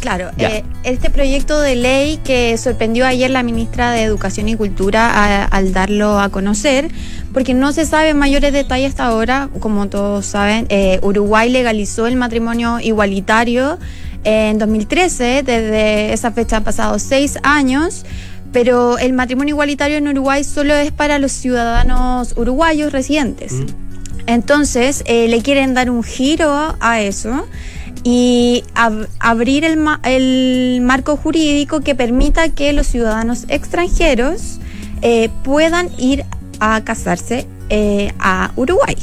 Claro. 0.01 0.31
Eh, 0.37 0.63
este 0.83 1.09
proyecto 1.09 1.61
de 1.61 1.75
ley 1.75 2.17
que 2.23 2.57
sorprendió 2.57 3.05
ayer 3.05 3.29
la 3.31 3.43
ministra 3.43 3.91
de 3.91 4.03
Educación 4.03 4.49
y 4.49 4.55
Cultura 4.55 5.09
a- 5.11 5.45
al 5.45 5.71
darlo 5.71 6.19
a 6.19 6.27
conocer, 6.29 6.89
porque 7.33 7.53
no 7.53 7.71
se 7.71 7.85
sabe 7.85 8.13
mayores 8.13 8.51
detalles 8.51 8.89
hasta 8.89 9.05
ahora, 9.05 9.49
como 9.61 9.87
todos 9.87 10.25
saben, 10.25 10.65
eh, 10.69 10.99
Uruguay 11.01 11.49
legalizó 11.49 12.07
el 12.07 12.17
matrimonio 12.17 12.79
igualitario 12.81 13.77
en 14.25 14.57
2013, 14.59 15.43
desde 15.43 16.11
esa 16.13 16.31
fecha 16.31 16.57
han 16.57 16.63
pasado 16.63 16.99
seis 16.99 17.37
años. 17.43 18.03
Pero 18.51 18.97
el 18.97 19.13
matrimonio 19.13 19.53
igualitario 19.55 19.95
en 19.97 20.09
Uruguay 20.09 20.43
solo 20.43 20.75
es 20.75 20.91
para 20.91 21.19
los 21.19 21.31
ciudadanos 21.31 22.33
uruguayos 22.35 22.91
residentes. 22.91 23.53
Mm. 23.53 23.65
Entonces, 24.27 25.03
eh, 25.07 25.27
le 25.29 25.41
quieren 25.41 25.73
dar 25.73 25.89
un 25.89 26.03
giro 26.03 26.75
a 26.79 27.01
eso 27.01 27.47
y 28.03 28.63
ab- 28.75 29.07
abrir 29.19 29.63
el, 29.63 29.77
ma- 29.77 29.99
el 30.03 30.79
marco 30.83 31.17
jurídico 31.17 31.81
que 31.81 31.95
permita 31.95 32.49
que 32.49 32.73
los 32.73 32.87
ciudadanos 32.87 33.45
extranjeros 33.47 34.59
eh, 35.01 35.29
puedan 35.43 35.89
ir 35.99 36.25
a 36.59 36.81
casarse 36.83 37.47
eh, 37.69 38.11
a 38.19 38.51
Uruguay. 38.55 38.95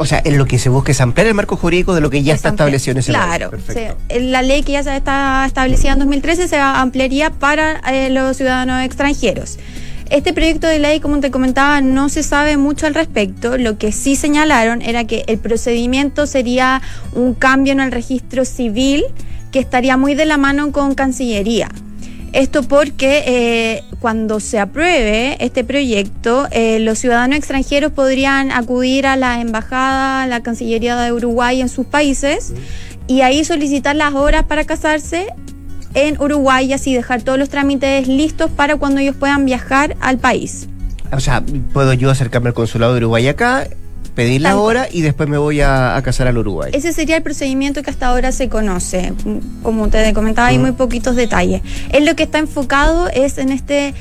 O 0.00 0.06
sea, 0.06 0.22
en 0.24 0.38
lo 0.38 0.46
que 0.46 0.58
se 0.60 0.68
busca 0.68 0.92
es 0.92 1.00
ampliar 1.00 1.26
el 1.26 1.34
marco 1.34 1.56
jurídico 1.56 1.92
de 1.94 2.00
lo 2.00 2.08
que 2.10 2.22
ya 2.22 2.34
está 2.34 2.50
establecido 2.50 2.92
en 2.92 2.98
ese 2.98 3.10
Claro, 3.12 3.50
se- 3.66 4.20
la 4.20 4.42
ley 4.42 4.62
que 4.62 4.72
ya 4.72 4.82
se 4.84 4.96
está 4.96 5.44
establecida 5.44 5.92
en 5.92 5.98
2013 5.98 6.46
se 6.46 6.56
ampliaría 6.58 7.30
para 7.30 7.80
eh, 7.92 8.08
los 8.10 8.36
ciudadanos 8.36 8.84
extranjeros. 8.84 9.58
Este 10.10 10.32
proyecto 10.32 10.66
de 10.66 10.78
ley, 10.78 11.00
como 11.00 11.20
te 11.20 11.30
comentaba, 11.30 11.82
no 11.82 12.08
se 12.08 12.22
sabe 12.22 12.56
mucho 12.56 12.86
al 12.86 12.94
respecto. 12.94 13.58
Lo 13.58 13.76
que 13.76 13.92
sí 13.92 14.16
señalaron 14.16 14.80
era 14.80 15.04
que 15.04 15.24
el 15.26 15.38
procedimiento 15.38 16.26
sería 16.26 16.80
un 17.14 17.34
cambio 17.34 17.74
en 17.74 17.80
el 17.80 17.92
registro 17.92 18.46
civil 18.46 19.04
que 19.52 19.58
estaría 19.58 19.98
muy 19.98 20.14
de 20.14 20.24
la 20.24 20.38
mano 20.38 20.72
con 20.72 20.94
Cancillería. 20.94 21.68
Esto 22.32 22.62
porque 22.62 23.22
eh, 23.26 23.84
cuando 24.00 24.40
se 24.40 24.58
apruebe 24.58 25.42
este 25.44 25.64
proyecto, 25.64 26.46
eh, 26.52 26.78
los 26.78 26.98
ciudadanos 26.98 27.38
extranjeros 27.38 27.92
podrían 27.92 28.50
acudir 28.50 29.06
a 29.06 29.16
la 29.16 29.40
embajada, 29.40 30.22
a 30.22 30.26
la 30.26 30.42
Cancillería 30.42 30.96
de 30.96 31.12
Uruguay 31.12 31.60
en 31.60 31.68
sus 31.68 31.86
países 31.86 32.52
y 33.06 33.22
ahí 33.22 33.44
solicitar 33.44 33.96
las 33.96 34.14
horas 34.14 34.44
para 34.44 34.64
casarse 34.64 35.26
en 36.06 36.20
Uruguay 36.20 36.66
y 36.66 36.72
así 36.72 36.94
dejar 36.94 37.22
todos 37.22 37.38
los 37.38 37.48
trámites 37.48 38.06
listos 38.08 38.50
para 38.50 38.76
cuando 38.76 39.00
ellos 39.00 39.16
puedan 39.16 39.44
viajar 39.44 39.96
al 40.00 40.18
país. 40.18 40.68
O 41.12 41.20
sea, 41.20 41.42
puedo 41.72 41.92
yo 41.94 42.10
acercarme 42.10 42.48
al 42.48 42.54
consulado 42.54 42.92
de 42.92 42.98
Uruguay 42.98 43.26
acá, 43.28 43.66
pedir 44.14 44.40
la 44.42 44.56
hora 44.58 44.88
y 44.90 45.00
después 45.02 45.28
me 45.28 45.38
voy 45.38 45.60
a, 45.60 45.96
a 45.96 46.02
casar 46.02 46.26
al 46.26 46.36
Uruguay. 46.38 46.70
Ese 46.74 46.92
sería 46.92 47.16
el 47.16 47.22
procedimiento 47.22 47.82
que 47.82 47.90
hasta 47.90 48.08
ahora 48.08 48.32
se 48.32 48.48
conoce. 48.48 49.12
Como 49.62 49.88
te 49.88 50.12
comentaba, 50.12 50.48
hay 50.48 50.58
muy 50.58 50.72
poquitos 50.72 51.16
detalles. 51.16 51.62
Él 51.92 52.04
lo 52.04 52.14
que 52.16 52.24
está 52.24 52.38
enfocado 52.38 53.08
es 53.08 53.38
en 53.38 53.50
este, 53.50 53.94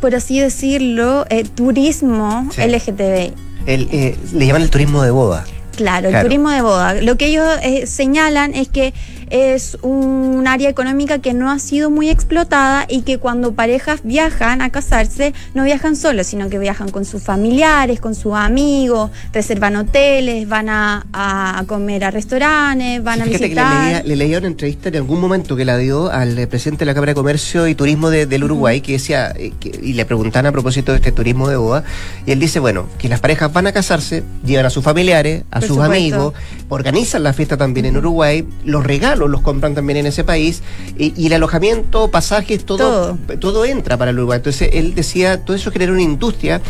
por 0.00 0.14
así 0.14 0.38
decirlo, 0.40 1.26
eh, 1.28 1.44
turismo 1.44 2.48
Sí. 2.54 2.62
LGTBI. 2.62 3.32
El, 3.66 3.88
eh, 3.92 4.16
le 4.32 4.46
llaman 4.46 4.62
el 4.62 4.70
turismo 4.70 5.02
de 5.02 5.10
boda. 5.10 5.44
Claro, 5.76 6.08
el 6.08 6.22
turismo 6.22 6.50
de 6.50 6.62
boda. 6.62 6.94
Lo 6.94 7.16
que 7.16 7.26
ellos 7.26 7.46
eh, 7.62 7.86
señalan 7.86 8.54
es 8.54 8.68
que 8.68 8.94
es 9.30 9.78
un 9.82 10.46
área 10.46 10.68
económica 10.68 11.18
que 11.18 11.34
no 11.34 11.50
ha 11.50 11.58
sido 11.58 11.90
muy 11.90 12.08
explotada 12.10 12.86
y 12.88 13.02
que 13.02 13.18
cuando 13.18 13.52
parejas 13.52 14.00
viajan 14.04 14.62
a 14.62 14.70
casarse, 14.70 15.34
no 15.54 15.64
viajan 15.64 15.96
solos, 15.96 16.26
sino 16.26 16.48
que 16.48 16.58
viajan 16.58 16.90
con 16.90 17.04
sus 17.04 17.22
familiares, 17.22 18.00
con 18.00 18.14
sus 18.14 18.34
amigos, 18.34 19.10
reservan 19.32 19.76
hoteles, 19.76 20.48
van 20.48 20.68
a, 20.68 21.06
a 21.12 21.64
comer 21.66 22.04
a 22.04 22.10
restaurantes, 22.10 23.02
van 23.02 23.22
a 23.22 23.24
Fíjate 23.24 23.48
que 23.48 23.54
le 23.54 23.60
visitar. 23.62 23.84
leía, 23.84 24.02
le 24.02 24.16
leía 24.16 24.38
una 24.38 24.46
entrevista 24.48 24.88
en 24.88 24.96
algún 24.96 25.20
momento 25.20 25.56
que 25.56 25.64
la 25.64 25.76
dio 25.76 26.10
al 26.10 26.46
presidente 26.48 26.80
de 26.80 26.86
la 26.86 26.94
Cámara 26.94 27.10
de 27.10 27.14
Comercio 27.16 27.66
y 27.68 27.74
Turismo 27.74 28.10
de- 28.10 28.26
del 28.26 28.44
Uruguay, 28.44 28.80
que 28.80 28.92
decía, 28.92 29.32
eh, 29.36 29.52
que- 29.60 29.78
y 29.82 29.92
le 29.94 30.04
preguntaban 30.04 30.46
a 30.46 30.52
propósito 30.52 30.92
de 30.92 30.98
este 30.98 31.12
turismo 31.12 31.48
de 31.48 31.56
boda, 31.56 31.84
y 32.26 32.32
él 32.32 32.40
dice, 32.40 32.60
bueno, 32.60 32.86
que 32.98 33.08
las 33.08 33.20
parejas 33.20 33.52
van 33.52 33.66
a 33.66 33.72
casarse, 33.72 34.22
llevan 34.44 34.66
a 34.66 34.70
sus 34.70 34.84
familiares, 34.84 35.42
a 35.50 35.60
Por 35.60 35.68
sus 35.68 35.76
supuesto. 35.76 35.92
amigos, 35.92 36.34
organizan 36.68 37.22
la 37.22 37.32
fiesta 37.32 37.56
también 37.56 37.86
en 37.86 37.96
Uruguay, 37.96 38.46
los 38.64 38.84
regalos 39.18 39.30
los 39.30 39.42
compran 39.42 39.74
también 39.74 39.98
en 39.98 40.06
ese 40.06 40.24
país, 40.24 40.62
y, 40.96 41.12
y 41.20 41.26
el 41.26 41.32
alojamiento, 41.34 42.10
pasajes, 42.10 42.64
todo, 42.64 43.18
todo 43.40 43.64
entra 43.64 43.96
para 43.96 44.10
el 44.10 44.18
Uruguay. 44.18 44.36
Entonces 44.38 44.70
él 44.72 44.94
decía, 44.94 45.44
todo 45.44 45.56
eso 45.56 45.70
genera 45.70 45.92
una 45.92 46.02
industria, 46.02 46.60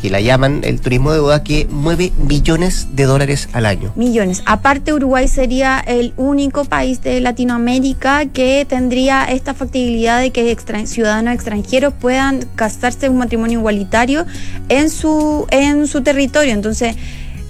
que 0.00 0.10
la 0.10 0.20
llaman 0.20 0.60
el 0.64 0.80
turismo 0.80 1.12
de 1.12 1.20
boda, 1.20 1.42
que 1.44 1.66
mueve 1.70 2.12
millones 2.18 2.88
de 2.92 3.04
dólares 3.04 3.48
al 3.52 3.66
año. 3.66 3.92
Millones. 3.96 4.42
Aparte, 4.46 4.92
Uruguay 4.92 5.28
sería 5.28 5.80
el 5.80 6.12
único 6.16 6.64
país 6.64 7.02
de 7.02 7.20
Latinoamérica 7.20 8.26
que 8.26 8.66
tendría 8.68 9.24
esta 9.24 9.54
factibilidad 9.54 10.20
de 10.20 10.30
que 10.30 10.50
extra- 10.50 10.86
ciudadanos 10.86 11.34
extranjeros 11.34 11.94
puedan 12.00 12.40
casarse 12.54 13.06
en 13.06 13.12
un 13.12 13.18
matrimonio 13.18 13.58
igualitario 13.58 14.26
en 14.68 14.90
su, 14.90 15.46
en 15.50 15.86
su 15.86 16.02
territorio. 16.02 16.52
Entonces, 16.52 16.96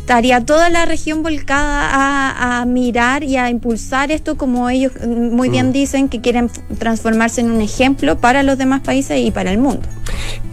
estaría 0.08 0.40
toda 0.42 0.70
la 0.70 0.86
región 0.86 1.22
volcada 1.22 1.90
a, 1.92 2.62
a 2.62 2.64
mirar 2.64 3.22
y 3.24 3.36
a 3.36 3.50
impulsar 3.50 4.10
esto 4.10 4.38
como 4.38 4.70
ellos 4.70 4.92
mm, 5.06 5.34
muy 5.36 5.50
bien 5.50 5.68
Mm. 5.68 5.72
dicen 5.72 6.08
que 6.08 6.22
quieren 6.22 6.50
transformarse 6.78 7.42
en 7.42 7.50
un 7.50 7.60
ejemplo 7.60 8.16
para 8.16 8.42
los 8.42 8.56
demás 8.56 8.80
países 8.80 9.20
y 9.20 9.30
para 9.30 9.50
el 9.52 9.58
mundo. 9.58 9.82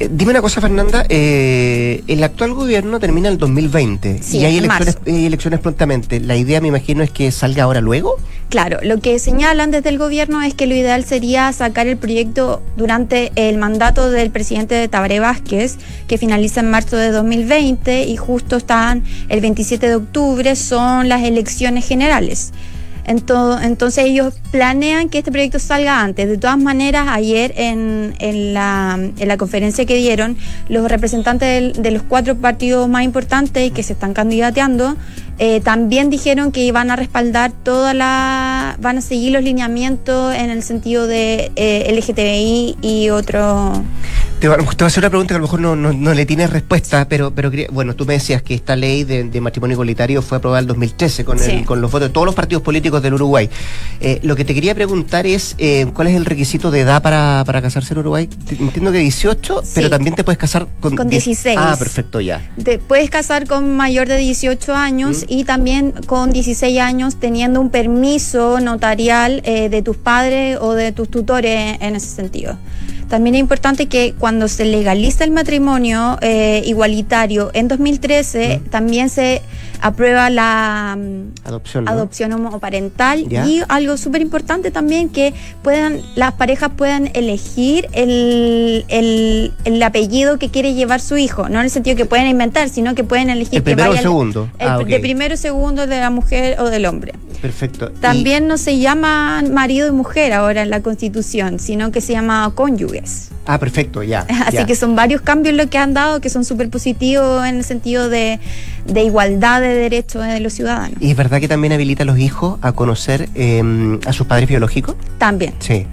Eh, 0.01 0.09
dime 0.11 0.31
una 0.31 0.41
cosa, 0.41 0.59
Fernanda. 0.59 1.05
eh, 1.07 2.03
el 2.07 2.21
actual 2.25 2.53
gobierno 2.53 2.99
termina 2.99 3.29
el 3.29 3.37
2020 3.37 4.21
Sí, 4.21 4.39
y 4.39 4.45
elecciones, 4.57 4.97
hay 5.07 5.25
elecciones 5.25 5.61
prontamente. 5.61 6.19
La 6.19 6.35
idea, 6.35 6.59
me 6.59 6.67
imagino, 6.67 7.01
es 7.01 7.11
que 7.11 7.31
salga 7.31 7.63
ahora 7.63 7.79
luego. 7.79 8.17
Claro, 8.55 8.79
lo 8.83 9.01
que 9.01 9.19
señalan 9.19 9.71
desde 9.71 9.89
el 9.89 9.97
gobierno 9.97 10.41
es 10.41 10.53
que 10.53 10.65
lo 10.65 10.73
ideal 10.75 11.03
sería 11.03 11.51
sacar 11.51 11.87
el 11.87 11.97
proyecto 11.97 12.61
durante 12.77 13.33
el 13.35 13.57
mandato 13.57 14.09
del 14.09 14.31
presidente 14.31 14.75
de 14.75 14.87
Tabaré 14.87 15.19
Vázquez, 15.19 15.75
que 16.07 16.17
finaliza 16.17 16.61
en 16.61 16.71
marzo 16.71 16.95
de 16.95 17.11
2020 17.11 18.05
y 18.05 18.15
justo 18.15 18.55
están 18.55 19.03
el 19.27 19.41
27 19.41 19.89
de 19.89 19.95
octubre, 19.95 20.55
son 20.55 21.09
las 21.09 21.23
elecciones 21.23 21.85
generales. 21.85 22.53
Ento- 23.07 23.59
Entonces 23.61 24.05
ellos 24.05 24.33
planean 24.51 25.09
que 25.09 25.19
este 25.19 25.31
proyecto 25.31 25.59
salga 25.59 26.01
antes. 26.01 26.27
De 26.27 26.37
todas 26.37 26.57
maneras, 26.57 27.07
ayer 27.09 27.53
en, 27.57 28.13
la, 28.53 28.97
en 29.17 29.27
la 29.27 29.37
conferencia 29.37 29.85
que 29.85 29.95
dieron, 29.95 30.37
los 30.69 30.89
representantes 30.89 31.73
de 31.81 31.91
los 31.91 32.03
cuatro 32.03 32.35
partidos 32.35 32.87
más 32.89 33.03
importantes 33.03 33.71
que 33.71 33.83
se 33.83 33.93
están 33.93 34.13
candidateando 34.13 34.95
eh, 35.37 35.59
también 35.59 36.09
dijeron 36.09 36.53
que 36.53 36.61
iban 36.63 36.91
a 36.91 36.95
respaldar 36.95 37.51
toda 37.51 37.93
la, 37.93 38.77
van 38.79 38.99
a 38.99 39.01
seguir 39.01 39.33
los 39.33 39.43
lineamientos 39.43 40.33
en 40.33 40.49
el 40.49 40.63
sentido 40.63 41.07
de 41.07 41.51
eh, 41.57 41.91
LGTBI 41.93 42.77
y 42.81 43.09
otro. 43.09 43.83
Te 44.45 44.58
te 44.58 44.84
voy 44.84 44.84
a 44.84 44.86
hacer 44.88 45.01
una 45.01 45.10
pregunta 45.10 45.29
que 45.34 45.36
a 45.36 45.39
lo 45.39 45.43
mejor 45.43 45.60
no, 45.60 45.75
no- 45.75 45.93
no 45.93 46.13
le 46.13 46.25
tienes 46.25 46.49
respuesta, 46.49 47.08
pero, 47.08 47.31
pero 47.31 47.51
bueno, 47.71 47.95
tú 47.95 48.05
me 48.05 48.13
decías 48.13 48.41
que 48.41 48.53
esta 48.53 48.75
ley 48.75 49.03
de, 49.03 49.23
de 49.23 49.41
matrimonio 49.41 49.73
igualitario 49.75 50.21
fue 50.21 50.38
aprobada 50.38 50.62
en 50.62 50.67
2013 50.67 51.25
con, 51.25 51.38
el- 51.39 51.43
Sí. 51.43 51.63
con 51.63 51.81
los 51.81 51.91
votos 51.91 52.10
de 52.10 52.13
todos 52.13 52.25
los 52.25 52.36
partidos 52.36 52.62
políticos 52.63 53.01
del 53.01 53.13
Uruguay. 53.15 53.49
Eh, 54.01 54.19
lo 54.23 54.36
que 54.36 54.45
te 54.45 54.53
quería 54.53 54.75
preguntar 54.75 55.25
es, 55.25 55.55
eh, 55.58 55.88
¿cuál 55.93 56.08
es 56.10 56.15
el 56.15 56.25
requisito 56.25 56.71
de 56.71 56.81
edad 56.81 57.01
para, 57.01 57.43
para 57.45 57.62
casarse 57.62 57.93
en 57.93 57.99
Uruguay? 57.99 58.29
Entiendo 58.49 58.91
que 58.91 58.99
18, 58.99 59.62
Sí. 59.63 59.71
pero 59.75 59.89
también 59.89 60.15
te 60.15 60.23
puedes 60.23 60.38
casar 60.38 60.67
con, 60.79 60.95
Con 60.95 61.10
10 61.10 61.23
16. 61.25 61.58
Ah, 61.60 61.75
perfecto, 61.79 62.19
ya. 62.21 62.41
Te 62.63 62.77
puedes 62.79 63.10
casar 63.10 63.47
con 63.47 63.75
mayor 63.75 64.08
de 64.08 64.17
18 64.17 64.75
años 64.75 65.23
Mm. 65.23 65.25
y 65.34 65.43
también 65.45 65.93
con 66.05 66.31
16 66.31 66.79
años 66.79 67.15
teniendo 67.19 67.62
un 67.62 67.69
permiso 67.69 68.60
notarial 68.60 69.41
eh, 69.45 69.69
de 69.69 69.81
tus 69.81 69.97
padres 69.97 70.58
o 70.62 70.73
de 70.73 70.91
tus 70.91 71.10
tutores 71.10 71.77
en 71.79 71.95
ese 71.95 72.08
sentido. 72.08 72.58
También 73.09 73.35
es 73.35 73.39
importante 73.41 73.85
que 73.87 74.13
cuando 74.17 74.47
se 74.47 74.65
legaliza 74.65 75.23
el 75.23 75.31
matrimonio 75.31 76.17
eh, 76.21 76.61
igualitario 76.65 77.51
en 77.53 77.67
2013, 77.67 78.59
Mm. 78.65 78.69
también 78.69 79.09
se 79.09 79.41
aprueba 79.86 80.30
la 80.30 80.98
mm, 80.98 81.48
Adopción. 81.48 81.86
¿no? 81.86 81.91
adopción 81.91 82.34
homoparental 82.34 83.28
Ya. 83.30 83.45
y 83.45 83.62
algo 83.67 83.98
súper 83.98 84.21
importante 84.21 84.71
también 84.71 85.10
que 85.10 85.34
puedan 85.63 86.02
las 86.15 86.34
parejas 86.34 86.71
puedan 86.76 87.10
elegir 87.13 87.88
el, 87.93 88.84
el, 88.88 89.54
el 89.63 89.84
apellido 89.84 90.39
que 90.39 90.50
quiere 90.50 90.74
llevar 90.74 91.02
su 91.02 91.17
hijo 91.17 91.50
no 91.50 91.60
en 91.60 91.65
el 91.65 91.69
sentido 91.69 91.95
que 91.95 92.06
pueden 92.06 92.28
inventar 92.28 92.69
sino 92.69 92.95
que 92.95 93.04
pueden 93.04 93.30
elegir 93.30 93.56
¿El 93.60 93.63
que 93.63 93.76
primero 93.76 93.89
o 93.89 93.91
el 93.93 93.98
vaya 93.98 94.02
segundo? 94.02 94.50
el 94.60 94.67
Ah, 94.67 94.78
de 94.80 95.00
primero 95.00 95.38
segundo 95.38 95.86
de 95.86 96.00
la 96.00 96.10
mujer 96.10 96.60
o 96.60 96.69
del 96.69 96.86
hombre 96.88 97.13
Perfecto. 97.41 97.91
Y- 97.95 98.00
también 98.00 98.48
no 98.48 98.58
se 98.58 98.80
llama 98.80 99.43
marido 99.52 99.88
y 99.88 99.91
mujer 99.91 100.34
ahora 100.34 100.63
en 100.63 100.69
la 100.71 100.82
constitución 100.82 101.60
sino 101.60 101.91
que 101.91 102.02
se 102.02 102.13
llama 102.13 102.52
cónyuges 102.56 103.30
ah, 103.45 103.60
perfecto, 103.60 104.02
ya. 104.02 104.21
Así 104.48 104.58
ya. 104.58 104.65
que 104.65 104.76
son 104.76 104.95
varios 104.95 105.21
cambios 105.21 105.54
lo 105.56 105.69
que 105.69 105.78
han 105.78 105.93
dado 105.93 106.21
que 106.21 106.30
son 106.32 106.43
súper 106.43 106.69
positivos 106.71 107.45
en 107.45 107.58
el 107.58 107.63
sentido 107.63 108.10
de, 108.10 108.39
de 108.86 109.04
igualdad 109.04 109.62
de 109.62 109.69
derechos 109.76 110.24
de 110.26 110.39
los 110.39 110.54
ciudadanos. 110.54 111.02
¿Y 111.02 111.12
es 111.12 111.17
verdad 111.17 111.39
que 111.39 111.48
también 111.48 111.74
habilita 111.74 112.04
a 112.04 112.06
los 112.06 112.19
hijos 112.19 112.58
a 112.62 112.71
conocer 112.74 113.30
eh, 113.36 114.00
a 114.06 114.13
sus 114.13 114.28
padres 114.28 114.48
biológicos? 114.48 114.95
También. 115.17 115.54
Sí. 115.60 115.86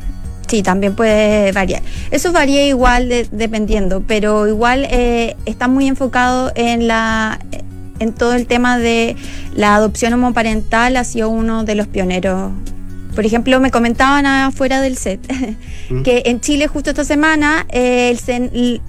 Sí, 0.49 0.63
también 0.63 0.95
puede 0.95 1.51
variar. 1.53 1.81
Eso 2.11 2.31
varía 2.33 2.67
igual 2.67 3.09
de- 3.09 3.27
dependiendo, 3.33 4.03
pero 4.07 4.47
igual 4.47 4.87
eh, 4.91 5.35
está 5.47 5.67
muy 5.69 5.87
enfocado 5.89 6.53
en 6.55 6.87
la 6.89 7.39
en 8.01 8.13
todo 8.13 8.35
el 8.35 8.47
tema 8.47 8.79
de 8.79 9.15
la 9.55 9.77
adopción 9.77 10.13
homoparental, 10.13 10.97
ha 10.97 11.05
sido 11.05 11.29
uno 11.31 11.63
de 11.65 11.77
los 11.77 11.87
pioneros. 11.87 12.51
Por 13.15 13.25
ejemplo, 13.25 13.61
me 13.61 13.71
comentaban 13.71 14.27
afuera 14.27 14.81
del 14.81 14.97
set 14.97 15.21
Mm. 15.91 16.03
que 16.03 16.23
en 16.27 16.41
Chile 16.41 16.67
justo 16.69 16.91
esta 16.91 17.05
semana 17.05 17.67
eh, 17.71 18.11
el 18.11 18.19
pro- 18.19 18.81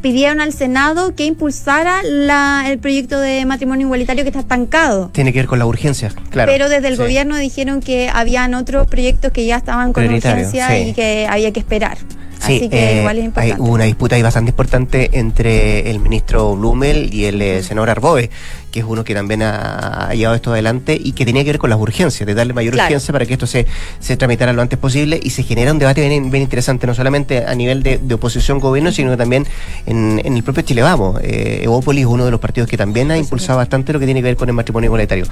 pidieron 0.00 0.40
al 0.40 0.52
Senado 0.52 1.14
que 1.14 1.24
impulsara 1.24 2.02
la- 2.02 2.64
el 2.68 2.78
proyecto 2.78 3.18
de 3.20 3.44
matrimonio 3.46 3.86
igualitario 3.86 4.24
que 4.24 4.28
está 4.30 4.40
estancado. 4.40 5.08
Tiene 5.12 5.32
que 5.32 5.38
ver 5.40 5.46
con 5.46 5.58
la 5.58 5.66
urgencia, 5.66 6.12
claro. 6.30 6.50
Pero 6.52 6.68
desde 6.68 6.88
el 6.88 6.94
Sí. 6.96 7.02
gobierno 7.02 7.36
dijeron 7.36 7.80
que 7.80 8.10
habían 8.12 8.54
otros 8.54 8.86
proyectos 8.86 9.32
que 9.32 9.46
ya 9.46 9.56
estaban 9.56 9.92
con 9.92 10.04
urgencia 10.08 10.68
sí. 10.68 10.74
y 10.88 10.92
que 10.92 11.26
había 11.28 11.52
que 11.52 11.60
esperar. 11.60 11.98
Sí, 12.46 12.56
Así 12.56 12.68
que 12.70 12.92
eh, 12.96 12.98
igual 13.00 13.16
es 13.18 13.20
hay 13.20 13.26
importante. 13.26 13.60
hubo 13.62 13.72
una 13.74 13.84
disputa 13.84 14.16
ahí 14.16 14.22
bastante 14.22 14.48
importante 14.50 15.10
entre 15.18 15.90
el 15.90 16.00
ministro 16.00 16.56
Blumel 16.56 17.12
y 17.12 17.26
el 17.26 17.42
eh, 17.42 17.62
senador 17.62 17.90
Arboe, 17.90 18.30
que 18.70 18.80
es 18.80 18.86
uno 18.88 19.04
que 19.04 19.14
también 19.14 19.42
ha, 19.42 20.08
ha 20.08 20.14
llevado 20.14 20.36
esto 20.36 20.52
adelante 20.52 20.98
y 21.02 21.12
que 21.12 21.24
tenía 21.24 21.42
que 21.44 21.50
ver 21.50 21.58
con 21.58 21.70
las 21.70 21.78
urgencias, 21.78 22.26
de 22.26 22.34
darle 22.34 22.52
mayor 22.52 22.74
Claro. 22.74 22.86
urgencia 22.88 23.12
para 23.12 23.26
que 23.26 23.32
esto 23.34 23.46
se, 23.46 23.66
se 23.98 24.16
tramitara 24.16 24.52
lo 24.52 24.62
antes 24.62 24.78
posible 24.78 25.18
y 25.22 25.30
se 25.30 25.42
genera 25.42 25.72
un 25.72 25.78
debate 25.78 26.06
bien, 26.08 26.30
bien 26.30 26.42
interesante, 26.42 26.86
no 26.86 26.94
solamente 26.94 27.44
a 27.44 27.54
nivel 27.54 27.82
de, 27.82 27.98
de 27.98 28.14
oposición-gobierno, 28.14 28.92
sino 28.92 29.16
también 29.16 29.46
en, 29.86 30.20
en 30.24 30.36
el 30.36 30.42
propio 30.42 30.62
Chile 30.62 30.82
Vamos. 30.82 31.20
Eh, 31.22 31.60
Evópolis 31.64 32.02
es 32.02 32.06
uno 32.06 32.24
de 32.24 32.30
los 32.30 32.40
partidos 32.40 32.68
que 32.68 32.76
también 32.76 33.10
ha 33.10 33.16
impulsado 33.18 33.58
bastante 33.58 33.92
lo 33.92 33.98
que 33.98 34.04
tiene 34.06 34.20
que 34.20 34.26
ver 34.28 34.36
con 34.36 34.48
el 34.48 34.54
matrimonio 34.54 34.88
igualitario. 34.88 35.26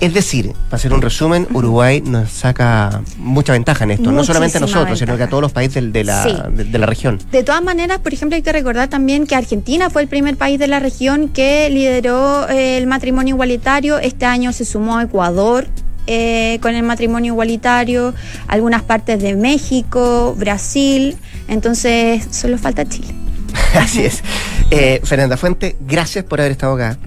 Es 0.00 0.14
decir, 0.14 0.52
para 0.68 0.76
hacer 0.76 0.92
un 0.92 1.02
resumen, 1.02 1.46
Uruguay 1.52 2.00
nos 2.00 2.30
saca 2.30 3.02
mucha 3.18 3.52
ventaja 3.52 3.84
en 3.84 3.92
esto, 3.92 4.12
no 4.12 4.24
solamente 4.24 4.58
a 4.58 4.60
Muchísima 4.60 4.80
nosotros, 4.80 4.98
sino 4.98 5.06
que 5.08 5.12
a 5.12 5.14
ventaja. 5.16 5.30
todos 5.30 5.42
los 5.42 5.52
países 5.52 5.92
de, 5.92 6.04
la, 6.04 6.22
Sí. 6.22 6.34
de, 6.52 6.64
de 6.64 6.78
la 6.78 6.86
región. 6.86 7.18
De 7.32 7.42
todas 7.42 7.62
maneras, 7.62 7.98
por 7.98 8.12
ejemplo, 8.14 8.36
hay 8.36 8.42
que 8.42 8.52
recordar 8.52 8.88
también 8.88 9.26
que 9.26 9.34
Argentina 9.34 9.90
fue 9.90 10.02
el 10.02 10.08
primer 10.08 10.36
país 10.36 10.58
de 10.58 10.66
la 10.68 10.78
región 10.80 11.28
que 11.28 11.68
lideró 11.70 12.48
eh, 12.48 12.83
el 12.84 12.88
matrimonio 12.90 13.34
igualitario. 13.34 13.98
Este 13.98 14.26
año 14.26 14.52
se 14.52 14.64
sumó 14.64 15.00
Ecuador. 15.00 15.66
eh, 16.06 16.58
con 16.60 16.74
el 16.74 16.82
matrimonio 16.82 17.32
igualitario, 17.32 18.12
algunas 18.46 18.82
partes 18.82 19.22
de 19.22 19.34
México, 19.36 20.34
Brasil, 20.38 21.16
entonces 21.48 22.26
solo 22.30 22.58
falta 22.58 22.84
Chile. 22.84 23.08
Así 23.74 24.04
es. 24.04 24.22
Eh, 24.70 25.00
Fernanda 25.02 25.38
Fuente, 25.38 25.76
gracias 25.80 26.26
por 26.26 26.40
haber 26.40 26.52
estado 26.52 26.74
acá. 26.74 26.98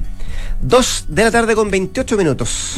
Dos 0.61 1.05
de 1.09 1.23
la 1.25 1.29
tarde 1.29 1.53
con 1.53 1.69
28 1.69 2.17
minutos. 2.17 2.73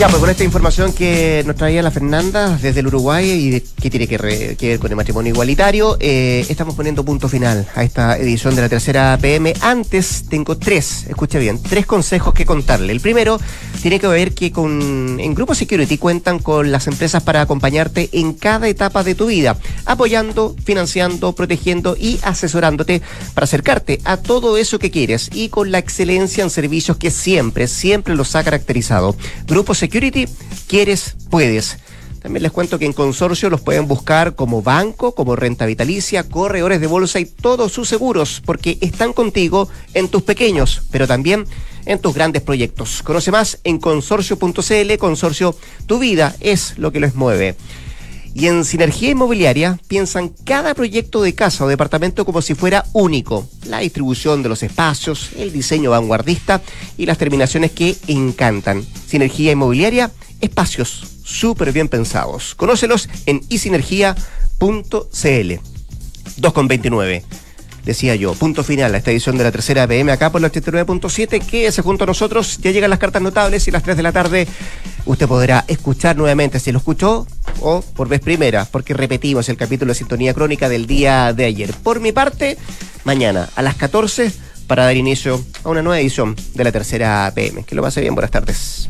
Ya, 0.00 0.08
pues 0.08 0.18
con 0.18 0.30
esta 0.30 0.44
información 0.44 0.94
que 0.94 1.42
nos 1.46 1.56
traía 1.56 1.82
la 1.82 1.90
Fernanda 1.90 2.56
desde 2.56 2.80
el 2.80 2.86
Uruguay 2.86 3.28
y 3.28 3.50
de, 3.50 3.60
que 3.60 3.90
tiene 3.90 4.08
que, 4.08 4.16
ver 4.58 4.78
con 4.78 4.90
el 4.90 4.96
matrimonio 4.96 5.30
igualitario, 5.30 5.98
eh, 6.00 6.46
estamos 6.48 6.74
poniendo 6.74 7.04
punto 7.04 7.28
final 7.28 7.68
a 7.74 7.84
esta 7.84 8.16
edición 8.16 8.56
de 8.56 8.62
la 8.62 8.70
tercera 8.70 9.18
PM. 9.20 9.52
Antes 9.60 10.24
tengo 10.30 10.56
tres, 10.56 11.04
escuche 11.06 11.38
bien, 11.38 11.62
tres 11.62 11.84
consejos 11.84 12.32
que 12.32 12.46
contarle. 12.46 12.94
El 12.94 13.00
primero 13.00 13.38
tiene 13.82 14.00
que 14.00 14.06
ver 14.06 14.32
que 14.32 14.50
con, 14.50 15.20
en 15.20 15.34
Grupo 15.34 15.54
Security 15.54 15.98
cuentan 15.98 16.38
con 16.38 16.72
las 16.72 16.86
empresas 16.86 17.22
para 17.22 17.42
acompañarte 17.42 18.08
en 18.12 18.32
cada 18.32 18.68
etapa 18.68 19.04
de 19.04 19.14
tu 19.14 19.26
vida, 19.26 19.58
apoyando, 19.84 20.56
financiando, 20.64 21.34
protegiendo 21.34 21.94
y 21.94 22.18
asesorándote 22.22 23.02
para 23.34 23.44
acercarte 23.44 24.00
a 24.04 24.16
todo 24.16 24.56
eso 24.56 24.78
que 24.78 24.90
quieres 24.90 25.28
y 25.34 25.50
con 25.50 25.70
la 25.70 25.76
excelencia 25.76 26.42
en 26.42 26.48
servicios 26.48 26.96
que 26.96 27.10
siempre, 27.10 27.66
siempre 27.68 28.14
los 28.14 28.34
ha 28.34 28.42
caracterizado. 28.42 29.14
Grupo 29.46 29.74
Security, 29.74 29.89
quieres, 29.90 31.16
puedes. 31.28 31.78
También 32.22 32.42
les 32.42 32.52
cuento 32.52 32.78
que 32.78 32.84
en 32.84 32.92
consorcio 32.92 33.48
los 33.48 33.62
pueden 33.62 33.88
buscar 33.88 34.34
como 34.34 34.62
banco, 34.62 35.14
como 35.14 35.36
renta 35.36 35.64
vitalicia, 35.64 36.28
corredores 36.28 36.80
de 36.80 36.86
bolsa 36.86 37.18
y 37.18 37.24
todos 37.24 37.72
sus 37.72 37.88
seguros, 37.88 38.42
porque 38.44 38.76
están 38.82 39.12
contigo 39.14 39.68
en 39.94 40.08
tus 40.08 40.22
pequeños, 40.22 40.82
pero 40.90 41.06
también 41.06 41.46
en 41.86 41.98
tus 41.98 42.14
grandes 42.14 42.42
proyectos. 42.42 43.02
Conoce 43.02 43.30
más 43.30 43.58
en 43.64 43.78
consorcio.cl, 43.78 44.96
consorcio, 44.98 45.56
tu 45.86 45.98
vida 45.98 46.36
es 46.40 46.78
lo 46.78 46.92
que 46.92 47.00
los 47.00 47.14
mueve. 47.14 47.56
Y 48.34 48.46
en 48.46 48.64
Sinergia 48.64 49.10
Inmobiliaria 49.10 49.78
piensan 49.88 50.28
cada 50.44 50.74
proyecto 50.74 51.22
de 51.22 51.34
casa 51.34 51.64
o 51.64 51.68
departamento 51.68 52.24
como 52.24 52.42
si 52.42 52.54
fuera 52.54 52.84
único. 52.92 53.48
La 53.66 53.80
distribución 53.80 54.42
de 54.42 54.48
los 54.48 54.62
espacios, 54.62 55.30
el 55.36 55.52
diseño 55.52 55.90
vanguardista 55.90 56.62
y 56.96 57.06
las 57.06 57.18
terminaciones 57.18 57.72
que 57.72 57.96
encantan. 58.06 58.84
Sinergia 59.06 59.52
Inmobiliaria, 59.52 60.10
espacios 60.40 61.04
súper 61.24 61.72
bien 61.72 61.88
pensados. 61.88 62.54
Conócelos 62.54 63.08
en 63.26 63.40
isinergia.cl. 63.48 64.16
2 66.36 66.52
con 66.52 66.68
29. 66.68 67.24
Decía 67.84 68.14
yo, 68.14 68.34
punto 68.34 68.62
final 68.62 68.94
a 68.94 68.98
esta 68.98 69.10
edición 69.10 69.38
de 69.38 69.44
la 69.44 69.52
tercera 69.52 69.86
PM 69.86 70.12
acá 70.12 70.30
por 70.30 70.40
la 70.40 70.50
89.7. 70.50 71.44
Quédese 71.44 71.82
junto 71.82 72.04
a 72.04 72.06
nosotros, 72.06 72.58
ya 72.58 72.70
llegan 72.70 72.90
las 72.90 72.98
cartas 72.98 73.22
notables 73.22 73.66
y 73.66 73.70
a 73.70 73.74
las 73.74 73.82
3 73.82 73.96
de 73.96 74.02
la 74.02 74.12
tarde 74.12 74.46
usted 75.06 75.26
podrá 75.26 75.64
escuchar 75.66 76.16
nuevamente 76.16 76.60
si 76.60 76.72
lo 76.72 76.78
escuchó 76.78 77.26
o 77.60 77.82
por 77.82 78.08
vez 78.08 78.20
primera, 78.20 78.66
porque 78.70 78.94
repetimos 78.94 79.48
el 79.48 79.56
capítulo 79.56 79.90
de 79.90 79.98
Sintonía 79.98 80.34
Crónica 80.34 80.68
del 80.68 80.86
día 80.86 81.32
de 81.32 81.44
ayer. 81.46 81.72
Por 81.82 82.00
mi 82.00 82.12
parte, 82.12 82.58
mañana 83.04 83.48
a 83.56 83.62
las 83.62 83.76
14 83.76 84.32
para 84.66 84.84
dar 84.84 84.96
inicio 84.96 85.44
a 85.64 85.68
una 85.68 85.82
nueva 85.82 85.98
edición 85.98 86.36
de 86.54 86.64
la 86.64 86.70
tercera 86.70 87.32
PM. 87.34 87.64
Que 87.64 87.74
lo 87.74 87.82
pase 87.82 88.00
bien, 88.00 88.14
buenas 88.14 88.30
tardes. 88.30 88.88